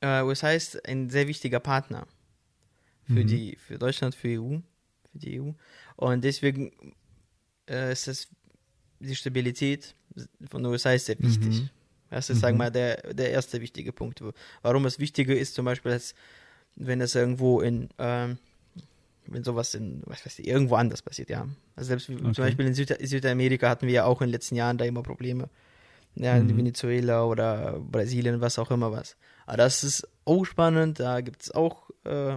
Äh, 0.00 0.22
USA 0.22 0.50
ist 0.50 0.84
ein 0.88 1.08
sehr 1.08 1.28
wichtiger 1.28 1.60
Partner 1.60 2.08
für 3.06 3.22
mhm. 3.22 3.26
die, 3.28 3.56
für 3.56 3.78
Deutschland, 3.78 4.16
für 4.16 4.40
EU, 4.40 4.58
für 5.12 5.18
die 5.18 5.40
EU. 5.40 5.52
Und 5.94 6.24
deswegen 6.24 6.72
äh, 7.68 7.92
ist 7.92 8.08
es 8.08 8.28
die 9.02 9.16
Stabilität 9.16 9.94
von 10.48 10.62
den 10.62 10.72
USA 10.72 10.92
ist 10.92 11.06
sehr 11.06 11.18
wichtig. 11.18 11.62
Mhm. 11.62 11.70
Das 12.10 12.28
ist, 12.28 12.36
mhm. 12.36 12.40
sagen 12.40 12.56
wir 12.56 12.64
mal, 12.64 12.70
der, 12.70 13.14
der 13.14 13.30
erste 13.30 13.60
wichtige 13.60 13.92
Punkt. 13.92 14.22
Warum 14.62 14.84
es 14.86 14.98
wichtiger 14.98 15.34
ist, 15.34 15.54
zum 15.54 15.64
Beispiel, 15.64 15.92
als 15.92 16.14
wenn 16.76 17.00
es 17.00 17.14
irgendwo 17.14 17.60
in, 17.60 17.88
ähm, 17.98 18.38
wenn 19.26 19.44
sowas 19.44 19.74
in, 19.74 20.02
was 20.06 20.24
weiß 20.24 20.38
ich, 20.38 20.46
irgendwo 20.46 20.74
anders 20.74 21.02
passiert, 21.02 21.30
ja. 21.30 21.46
Also 21.74 21.88
selbst 21.88 22.10
okay. 22.10 22.20
zum 22.20 22.44
Beispiel 22.44 22.66
in 22.66 22.74
Süd 22.74 22.96
Südamerika 23.00 23.68
hatten 23.68 23.86
wir 23.86 23.94
ja 23.94 24.04
auch 24.04 24.20
in 24.20 24.28
den 24.28 24.32
letzten 24.32 24.56
Jahren 24.56 24.78
da 24.78 24.84
immer 24.84 25.02
Probleme. 25.02 25.48
Ja, 26.14 26.36
in 26.36 26.46
mhm. 26.46 26.58
Venezuela 26.58 27.24
oder 27.24 27.80
Brasilien, 27.80 28.42
was 28.42 28.58
auch 28.58 28.70
immer 28.70 28.92
was. 28.92 29.16
Aber 29.46 29.56
das 29.56 29.82
ist 29.82 30.06
auch 30.26 30.44
spannend, 30.44 31.00
da 31.00 31.22
gibt 31.22 31.42
es 31.42 31.50
auch 31.50 31.88
äh, 32.04 32.36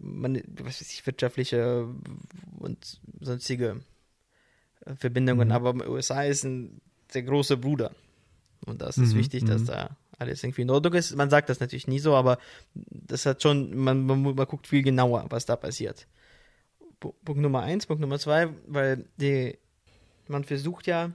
man, 0.00 0.42
was 0.48 0.80
weiß 0.80 0.92
ich, 0.92 1.06
wirtschaftliche 1.06 1.88
und 2.58 3.00
sonstige 3.20 3.80
Verbindungen, 4.94 5.48
mhm. 5.48 5.54
aber 5.54 5.88
USA 5.88 6.22
ist 6.22 6.44
ein 6.44 6.80
der 7.14 7.22
große 7.22 7.56
Bruder. 7.56 7.92
Und 8.64 8.82
das 8.82 8.98
ist 8.98 9.14
mhm. 9.14 9.18
wichtig, 9.18 9.44
dass 9.44 9.62
mhm. 9.62 9.66
da 9.66 9.96
alles 10.18 10.42
irgendwie 10.42 10.62
in 10.62 10.70
Ordnung 10.70 10.94
ist. 10.94 11.14
Man 11.14 11.30
sagt 11.30 11.48
das 11.48 11.60
natürlich 11.60 11.88
nie 11.88 11.98
so, 11.98 12.14
aber 12.14 12.38
das 12.74 13.26
hat 13.26 13.42
schon, 13.42 13.76
man, 13.76 14.04
man, 14.06 14.22
man 14.22 14.46
guckt 14.46 14.66
viel 14.66 14.82
genauer, 14.82 15.26
was 15.28 15.46
da 15.46 15.56
passiert. 15.56 16.06
Punkt 17.00 17.42
Nummer 17.42 17.62
eins, 17.62 17.86
Punkt 17.86 18.00
Nummer 18.00 18.18
zwei, 18.18 18.48
weil 18.66 19.04
die, 19.18 19.58
man 20.28 20.44
versucht 20.44 20.86
ja, 20.86 21.12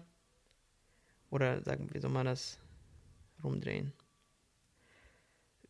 oder 1.32 1.64
sagen, 1.64 1.90
wie 1.92 2.00
soll 2.00 2.12
man 2.12 2.28
das 2.28 2.60
rumdrehen? 3.44 3.92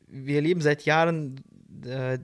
Wir 0.07 0.35
erleben 0.35 0.59
seit 0.59 0.83
Jahren 0.83 1.41
äh, 1.85 2.19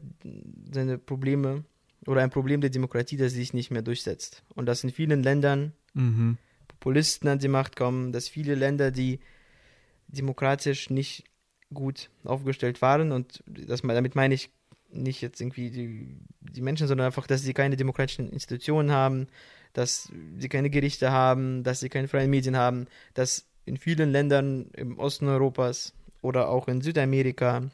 seine 0.71 0.97
Probleme 0.97 1.63
oder 2.07 2.21
ein 2.21 2.29
Problem 2.29 2.61
der 2.61 2.69
Demokratie, 2.69 3.17
das 3.17 3.33
sich 3.33 3.53
nicht 3.53 3.69
mehr 3.69 3.81
durchsetzt. 3.81 4.43
Und 4.55 4.65
das 4.65 4.83
in 4.83 4.91
vielen 4.91 5.21
Ländern 5.21 5.73
Mhm. 5.97 6.37
Populisten 6.67 7.27
an 7.27 7.39
die 7.39 7.47
Macht 7.47 7.75
kommen, 7.75 8.11
dass 8.11 8.27
viele 8.29 8.55
Länder, 8.55 8.91
die 8.91 9.19
demokratisch 10.07 10.89
nicht 10.89 11.23
gut 11.73 12.09
aufgestellt 12.23 12.81
waren 12.81 13.11
und 13.11 13.43
das, 13.45 13.81
damit 13.81 14.15
meine 14.15 14.35
ich 14.35 14.49
nicht 14.89 15.21
jetzt 15.21 15.41
irgendwie 15.41 15.69
die, 15.69 16.17
die 16.39 16.61
Menschen, 16.61 16.87
sondern 16.87 17.07
einfach, 17.07 17.27
dass 17.27 17.41
sie 17.41 17.53
keine 17.53 17.75
demokratischen 17.75 18.29
Institutionen 18.29 18.91
haben, 18.91 19.27
dass 19.73 20.09
sie 20.37 20.47
keine 20.47 20.69
Gerichte 20.69 21.11
haben, 21.11 21.63
dass 21.63 21.81
sie 21.81 21.89
keine 21.89 22.07
freien 22.07 22.29
Medien 22.29 22.55
haben, 22.55 22.87
dass 23.13 23.47
in 23.65 23.75
vielen 23.75 24.11
Ländern 24.11 24.69
im 24.73 24.97
Osten 24.97 25.27
Europas 25.27 25.93
oder 26.21 26.47
auch 26.47 26.69
in 26.69 26.81
Südamerika 26.81 27.69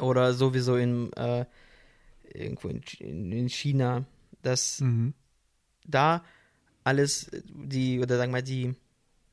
oder 0.00 0.34
sowieso 0.34 0.76
in 0.76 1.12
äh, 1.12 1.44
irgendwo 2.34 2.68
in, 2.68 2.82
in 3.32 3.48
China, 3.48 4.04
dass 4.42 4.80
Mhm. 4.80 5.14
da 5.86 6.24
alles 6.84 7.30
die, 7.32 7.98
oder 8.00 8.16
sagen 8.16 8.30
wir 8.32 8.38
mal, 8.38 8.42
die 8.42 8.74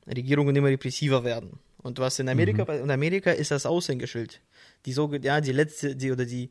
Regierungen 0.08 0.56
immer 0.56 0.68
repressiver 0.68 1.24
werden. 1.24 1.60
Und 1.78 2.00
was 2.00 2.20
in 2.20 2.28
Amerika, 2.30 2.64
Mhm. 2.72 2.84
in 2.84 2.92
Amerika 2.92 3.32
ist 3.32 3.52
das 3.52 3.66
Aushängeschild. 3.66 4.42
Die 4.86 4.94
so, 4.94 5.12
ja, 5.14 5.40
die 5.42 5.52
letzte, 5.54 5.96
die 5.96 6.12
oder 6.12 6.26
die 6.26 6.50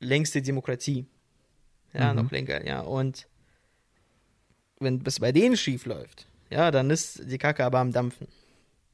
längste 0.00 0.42
Demokratie. 0.42 1.06
Ja, 1.94 2.12
Mhm. 2.12 2.22
noch 2.22 2.30
länger, 2.30 2.66
ja. 2.66 2.80
Und 2.80 3.26
wenn 4.80 5.02
es 5.06 5.20
bei 5.20 5.32
denen 5.32 5.56
schief 5.56 5.86
läuft, 5.86 6.26
ja, 6.50 6.70
dann 6.70 6.90
ist 6.90 7.22
die 7.30 7.38
Kacke 7.38 7.64
aber 7.64 7.78
am 7.78 7.92
Dampfen. 7.92 8.26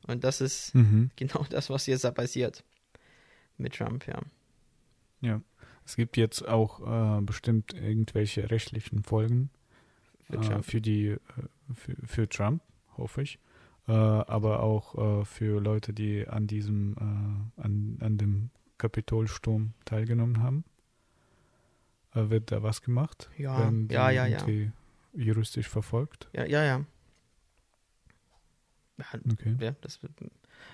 Und 0.07 0.25
das 0.25 0.41
ist 0.41 0.75
Mhm. 0.75 1.11
genau 1.17 1.45
das, 1.51 1.71
was 1.71 1.87
jetzt 1.87 2.05
da 2.05 2.11
passiert. 2.11 2.63
Mit 3.59 3.75
Trump, 3.75 4.07
ja. 4.07 4.21
Es 5.85 5.97
gibt 5.97 6.17
jetzt 6.17 6.47
auch 6.47 7.19
äh, 7.19 7.21
bestimmt 7.23 7.75
irgendwelche 7.75 8.51
rechtlichen 8.51 9.03
Folgen 9.03 9.51
Für 10.23 10.37
äh, 10.37 10.41
Trump. 10.41 10.65
für 10.65 10.81
die 10.81 11.07
äh, 11.09 11.19
für, 11.75 11.97
für 12.07 12.29
Trump, 12.29 12.63
hoffe 12.97 13.23
ich. 13.23 13.39
Äh, 13.89 13.93
aber 13.93 14.63
auch 14.63 15.21
äh, 15.21 15.25
für 15.25 15.61
Leute, 15.61 15.93
die 15.93 16.27
an 16.29 16.47
diesem 16.47 16.97
an, 17.57 17.99
an 18.01 18.19
dem 18.19 18.51
Kapitolsturm 18.79 19.75
teilgenommen 19.85 20.43
haben. 20.43 20.65
Wird 22.15 22.53
da 22.53 22.63
was 22.63 22.83
gemacht? 22.83 23.31
Ja, 23.39 23.59
Werden 23.59 23.89
ja, 23.91 24.11
ja, 24.11 24.27
ja. 24.27 24.47
juristisch 25.15 25.67
verfolgt? 25.67 26.29
Ja, 26.35 26.45
ja, 26.45 26.63
ja. 26.63 26.85
Okay. 29.31 29.57
ja 29.61 29.75
das 29.81 30.03
wird 30.03 30.13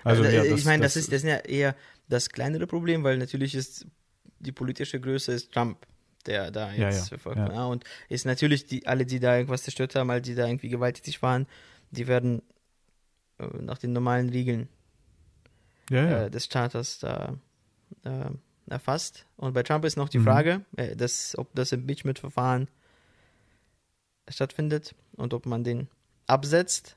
Also, 0.03 0.23
Also, 0.23 0.35
ja, 0.35 0.43
das, 0.43 0.59
ich 0.59 0.65
meine, 0.65 0.83
das, 0.83 0.95
ist, 0.95 1.11
das 1.11 1.23
ist 1.23 1.29
ja 1.29 1.37
eher 1.37 1.75
das 2.07 2.29
kleinere 2.29 2.67
Problem, 2.67 3.03
weil 3.03 3.17
natürlich 3.17 3.55
ist 3.55 3.87
die 4.39 4.51
politische 4.51 4.99
Größe 4.99 5.31
ist 5.33 5.51
Trump, 5.51 5.85
der 6.25 6.51
da 6.51 6.71
jetzt 6.71 7.11
ja, 7.11 7.17
verfolgt 7.17 7.39
wird. 7.39 7.57
Und 7.57 7.83
ist 8.09 8.25
natürlich 8.25 8.65
die, 8.65 8.87
alle, 8.87 9.05
die 9.05 9.19
da 9.19 9.35
irgendwas 9.35 9.63
zerstört 9.63 9.95
haben, 9.95 10.09
alle, 10.09 10.21
die 10.21 10.35
da 10.35 10.47
irgendwie 10.47 10.69
gewalttätig 10.69 11.21
waren, 11.21 11.47
die 11.91 12.07
werden 12.07 12.41
äh, 13.39 13.47
nach 13.61 13.77
den 13.77 13.93
normalen 13.93 14.29
Regeln 14.29 14.69
äh, 16.25 16.29
des 16.29 16.45
Staates 16.45 16.99
da 16.99 17.37
äh, 18.03 18.29
erfasst. 18.67 19.25
Und 19.37 19.53
bei 19.53 19.63
Trump 19.63 19.85
ist 19.85 19.97
noch 19.97 20.09
die 20.09 20.19
Mhm. 20.19 20.23
Frage, 20.23 20.65
äh, 20.77 20.95
dass, 20.95 21.37
ob 21.37 21.53
das 21.55 21.71
Impeachment-Verfahren 21.71 22.67
stattfindet 24.27 24.93
und 25.15 25.33
ob 25.33 25.45
man 25.45 25.63
den 25.63 25.87
absetzt, 26.27 26.95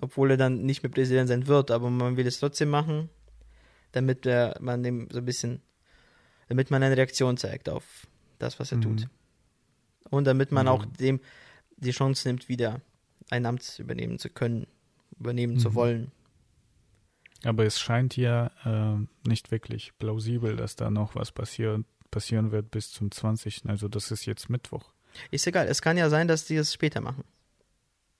obwohl 0.00 0.32
er 0.32 0.36
dann 0.36 0.64
nicht 0.64 0.82
mehr 0.82 0.90
Präsident 0.90 1.28
sein 1.28 1.46
wird, 1.46 1.70
aber 1.70 1.88
man 1.88 2.16
will 2.16 2.26
es 2.26 2.40
trotzdem 2.40 2.68
machen, 2.68 3.08
damit 3.92 4.24
der, 4.24 4.56
man 4.60 4.82
dem 4.82 5.08
so 5.10 5.18
ein 5.18 5.24
bisschen, 5.24 5.62
damit 6.48 6.70
man 6.70 6.82
eine 6.82 6.96
Reaktion 6.96 7.36
zeigt 7.36 7.68
auf 7.68 8.06
das, 8.38 8.58
was 8.60 8.72
er 8.72 8.78
Mhm. 8.78 8.82
tut. 8.82 9.08
Und 10.10 10.24
damit 10.24 10.52
man 10.52 10.66
Mhm. 10.66 10.72
auch 10.72 10.84
dem 10.86 11.20
die 11.76 11.90
Chance 11.90 12.28
nimmt, 12.28 12.48
wieder 12.48 12.80
ein 13.30 13.46
Amt 13.46 13.78
übernehmen 13.78 14.18
zu 14.18 14.28
können, 14.30 14.66
übernehmen 15.18 15.58
zu 15.58 15.70
Mhm. 15.70 15.74
wollen. 15.74 16.12
Aber 17.44 17.64
es 17.66 17.78
scheint 17.80 18.16
ja 18.16 18.50
äh, 18.64 19.28
nicht 19.28 19.50
wirklich 19.50 19.92
plausibel, 19.98 20.56
dass 20.56 20.76
da 20.76 20.90
noch 20.90 21.14
was 21.14 21.32
passieren, 21.32 21.84
passieren 22.10 22.52
wird 22.52 22.70
bis 22.70 22.90
zum 22.90 23.10
20. 23.10 23.62
Also 23.66 23.88
das 23.88 24.10
ist 24.10 24.24
jetzt 24.24 24.48
Mittwoch. 24.48 24.92
Ist 25.30 25.46
egal, 25.46 25.66
es 25.68 25.82
kann 25.82 25.96
ja 25.96 26.08
sein, 26.10 26.26
dass 26.28 26.44
die 26.46 26.56
es 26.56 26.72
später 26.72 27.00
machen. 27.00 27.24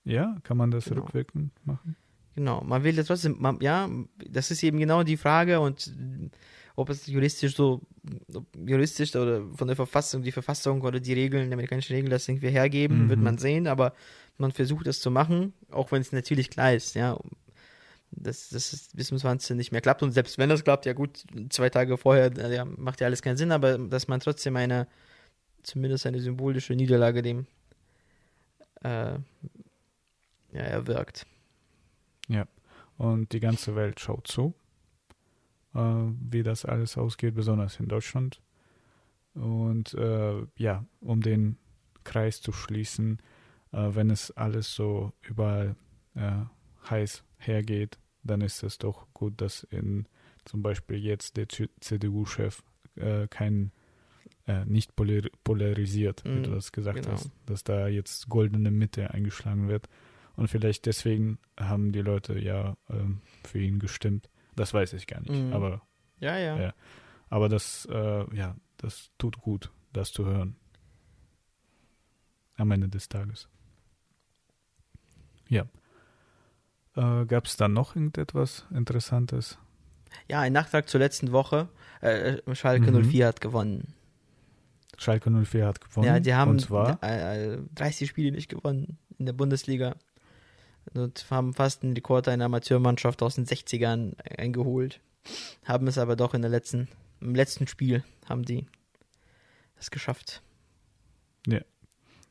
Ja, 0.04 0.36
kann 0.42 0.56
man 0.56 0.70
das 0.70 0.84
Genau. 0.86 1.02
rückwirkend 1.02 1.52
machen? 1.66 1.96
Genau, 2.34 2.62
man 2.62 2.82
will 2.84 2.96
ja 2.96 3.04
trotzdem, 3.04 3.36
man, 3.40 3.60
ja, 3.60 3.88
das 4.28 4.50
ist 4.50 4.62
eben 4.62 4.78
genau 4.78 5.04
die 5.04 5.16
Frage 5.16 5.60
und 5.60 5.92
ob 6.76 6.90
es 6.90 7.06
juristisch 7.06 7.54
so, 7.54 7.80
ob 8.34 8.46
juristisch 8.66 9.14
oder 9.14 9.42
von 9.54 9.66
der 9.68 9.76
Verfassung, 9.76 10.22
die 10.22 10.32
Verfassung 10.32 10.82
oder 10.82 10.98
die 11.00 11.12
Regeln, 11.12 11.48
die 11.48 11.54
amerikanischen 11.54 11.94
Regeln 11.94 12.10
das 12.10 12.28
irgendwie 12.28 12.50
hergeben, 12.50 13.04
Mhm. 13.04 13.08
wird 13.10 13.20
man 13.20 13.38
sehen, 13.38 13.66
aber 13.66 13.94
man 14.38 14.50
versucht 14.52 14.86
es 14.88 15.00
zu 15.00 15.10
machen, 15.10 15.52
auch 15.70 15.92
wenn 15.92 16.00
es 16.02 16.10
natürlich 16.12 16.50
klar 16.50 16.74
ist, 16.74 16.94
ja, 16.96 17.18
dass 18.10 18.48
das 18.48 18.72
ist 18.72 18.96
bis 18.96 19.08
zum 19.08 19.18
20. 19.18 19.56
nicht 19.56 19.72
mehr 19.72 19.80
klappt 19.80 20.02
und 20.02 20.12
selbst 20.12 20.38
wenn 20.38 20.48
das 20.48 20.64
klappt, 20.64 20.86
ja 20.86 20.92
gut, 20.92 21.24
zwei 21.50 21.70
Tage 21.70 21.96
vorher, 21.96 22.36
äh, 22.38 22.54
ja, 22.56 22.64
macht 22.64 23.00
ja 23.00 23.06
alles 23.06 23.22
keinen 23.22 23.36
Sinn, 23.36 23.52
aber 23.52 23.78
dass 23.78 24.08
man 24.08 24.20
trotzdem 24.20 24.56
eine, 24.56 24.86
zumindest 25.62 26.06
eine 26.06 26.20
symbolische 26.20 26.74
Niederlage 26.74 27.22
dem 27.22 27.46
äh, 28.82 29.14
ja, 30.52 30.60
erwirkt. 30.60 31.26
Und 32.96 33.32
die 33.32 33.40
ganze 33.40 33.74
Welt 33.74 33.98
schaut 33.98 34.28
zu, 34.28 34.54
wie 35.74 36.42
das 36.42 36.64
alles 36.64 36.96
ausgeht, 36.96 37.34
besonders 37.34 37.80
in 37.80 37.88
Deutschland. 37.88 38.40
Und 39.34 39.94
äh, 39.94 40.46
ja, 40.56 40.84
um 41.00 41.20
den 41.20 41.56
Kreis 42.04 42.40
zu 42.40 42.52
schließen, 42.52 43.18
äh, 43.72 43.88
wenn 43.94 44.10
es 44.10 44.30
alles 44.32 44.74
so 44.74 45.12
überall 45.22 45.74
äh, 46.14 46.42
heiß 46.88 47.24
hergeht, 47.38 47.98
dann 48.22 48.40
ist 48.40 48.62
es 48.62 48.78
doch 48.78 49.06
gut, 49.12 49.40
dass 49.40 49.64
in 49.64 50.06
zum 50.44 50.62
Beispiel 50.62 50.98
jetzt 50.98 51.36
der 51.36 51.48
Ch- 51.48 51.68
CDU-Chef 51.80 52.62
äh, 52.96 53.26
kein 53.28 53.72
äh, 54.46 54.64
nicht 54.66 54.94
polar 54.94 55.22
polarisiert, 55.42 56.22
wie 56.24 56.40
du 56.42 56.50
Mm, 56.50 56.54
das 56.54 56.70
gesagt 56.70 57.00
genau. 57.02 57.12
hast, 57.12 57.30
dass 57.46 57.64
da 57.64 57.88
jetzt 57.88 58.28
goldene 58.28 58.70
Mitte 58.70 59.10
eingeschlagen 59.10 59.68
wird. 59.68 59.88
Und 60.36 60.48
vielleicht 60.48 60.86
deswegen 60.86 61.38
haben 61.58 61.92
die 61.92 62.02
Leute 62.02 62.38
ja 62.38 62.76
ähm, 62.90 63.20
für 63.44 63.58
ihn 63.58 63.78
gestimmt. 63.78 64.28
Das 64.56 64.72
weiß 64.74 64.92
ich 64.94 65.06
gar 65.06 65.20
nicht. 65.20 65.30
Mhm. 65.32 65.52
Aber, 65.52 65.82
Ja, 66.20 66.36
ja. 66.38 66.58
Ja. 66.60 66.74
aber 67.30 67.48
das, 67.48 67.86
äh, 67.90 68.36
ja, 68.36 68.56
das 68.76 69.10
tut 69.18 69.38
gut, 69.40 69.70
das 69.92 70.12
zu 70.12 70.24
hören. 70.24 70.56
Am 72.56 72.70
Ende 72.70 72.88
des 72.88 73.08
Tages. 73.08 73.48
Ja. 75.48 75.66
Äh, 76.96 77.26
Gab 77.26 77.46
es 77.46 77.56
da 77.56 77.68
noch 77.68 77.96
irgendetwas 77.96 78.66
Interessantes? 78.70 79.58
Ja, 80.30 80.40
ein 80.40 80.52
Nachtrag 80.52 80.88
zur 80.88 81.00
letzten 81.00 81.32
Woche. 81.32 81.68
Äh, 82.00 82.38
Schalke 82.54 82.92
Mhm. 82.92 83.04
04 83.10 83.26
hat 83.26 83.40
gewonnen. 83.40 83.94
Schalke 84.96 85.30
04 85.30 85.66
hat 85.66 85.80
gewonnen. 85.80 86.06
Ja, 86.06 86.20
die 86.20 86.34
haben 86.34 86.52
Und 86.52 86.60
zwar, 86.60 87.02
äh, 87.02 87.54
äh, 87.54 87.58
30 87.74 88.08
Spiele 88.08 88.30
nicht 88.30 88.48
gewonnen 88.48 88.98
in 89.18 89.26
der 89.26 89.32
Bundesliga. 89.32 89.96
Und 90.94 91.26
haben 91.30 91.52
fast 91.54 91.82
einen 91.82 91.94
Rekord 91.94 92.28
einer 92.28 92.44
Amateurmannschaft 92.44 93.22
aus 93.22 93.34
den 93.34 93.46
60ern 93.46 94.18
eingeholt. 94.38 95.00
Haben 95.64 95.86
es 95.86 95.98
aber 95.98 96.16
doch 96.16 96.34
in 96.34 96.42
der 96.42 96.50
letzten, 96.50 96.88
im 97.20 97.34
letzten 97.34 97.66
Spiel 97.66 98.04
haben 98.28 98.44
die 98.44 98.66
es 99.76 99.90
geschafft. 99.90 100.42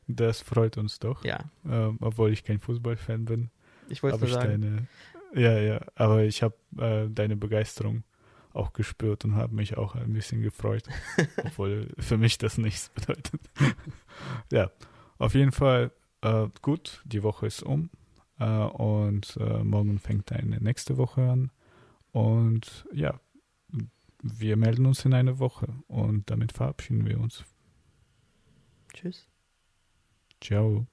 das 0.06 0.40
freut 0.40 0.76
uns 0.76 0.98
doch. 0.98 1.24
Ja, 1.24 1.50
Ähm, 1.64 1.98
obwohl 2.00 2.30
ich 2.30 2.44
kein 2.44 2.58
Fußballfan 2.58 3.24
bin. 3.24 3.50
ich 3.88 4.02
wollte 4.02 4.18
nur 4.18 4.28
sagen. 4.28 4.60
deine. 4.60 4.86
Ja, 5.34 5.58
ja, 5.58 5.80
aber 5.94 6.24
ich 6.24 6.42
habe 6.42 6.54
äh, 6.78 7.08
deine 7.08 7.36
Begeisterung 7.36 8.04
auch 8.52 8.72
gespürt 8.72 9.24
und 9.24 9.34
habe 9.34 9.54
mich 9.54 9.76
auch 9.76 9.94
ein 9.94 10.12
bisschen 10.12 10.42
gefreut, 10.42 10.84
obwohl 11.44 11.88
für 11.98 12.18
mich 12.18 12.38
das 12.38 12.58
nichts 12.58 12.90
bedeutet. 12.90 13.40
ja, 14.52 14.70
auf 15.18 15.34
jeden 15.34 15.52
Fall 15.52 15.90
äh, 16.20 16.48
gut, 16.62 17.02
die 17.04 17.22
Woche 17.22 17.46
ist 17.46 17.62
um 17.62 17.90
und 18.42 19.36
äh, 19.38 19.62
morgen 19.62 19.98
fängt 19.98 20.32
eine 20.32 20.58
nächste 20.58 20.96
Woche 20.96 21.22
an 21.22 21.50
und 22.12 22.86
ja, 22.92 23.20
wir 24.22 24.56
melden 24.56 24.86
uns 24.86 25.04
in 25.04 25.14
einer 25.14 25.38
Woche 25.38 25.68
und 25.86 26.30
damit 26.30 26.52
verabschieden 26.52 27.06
wir 27.06 27.20
uns. 27.20 27.44
Tschüss. 28.92 29.28
Ciao. 30.40 30.86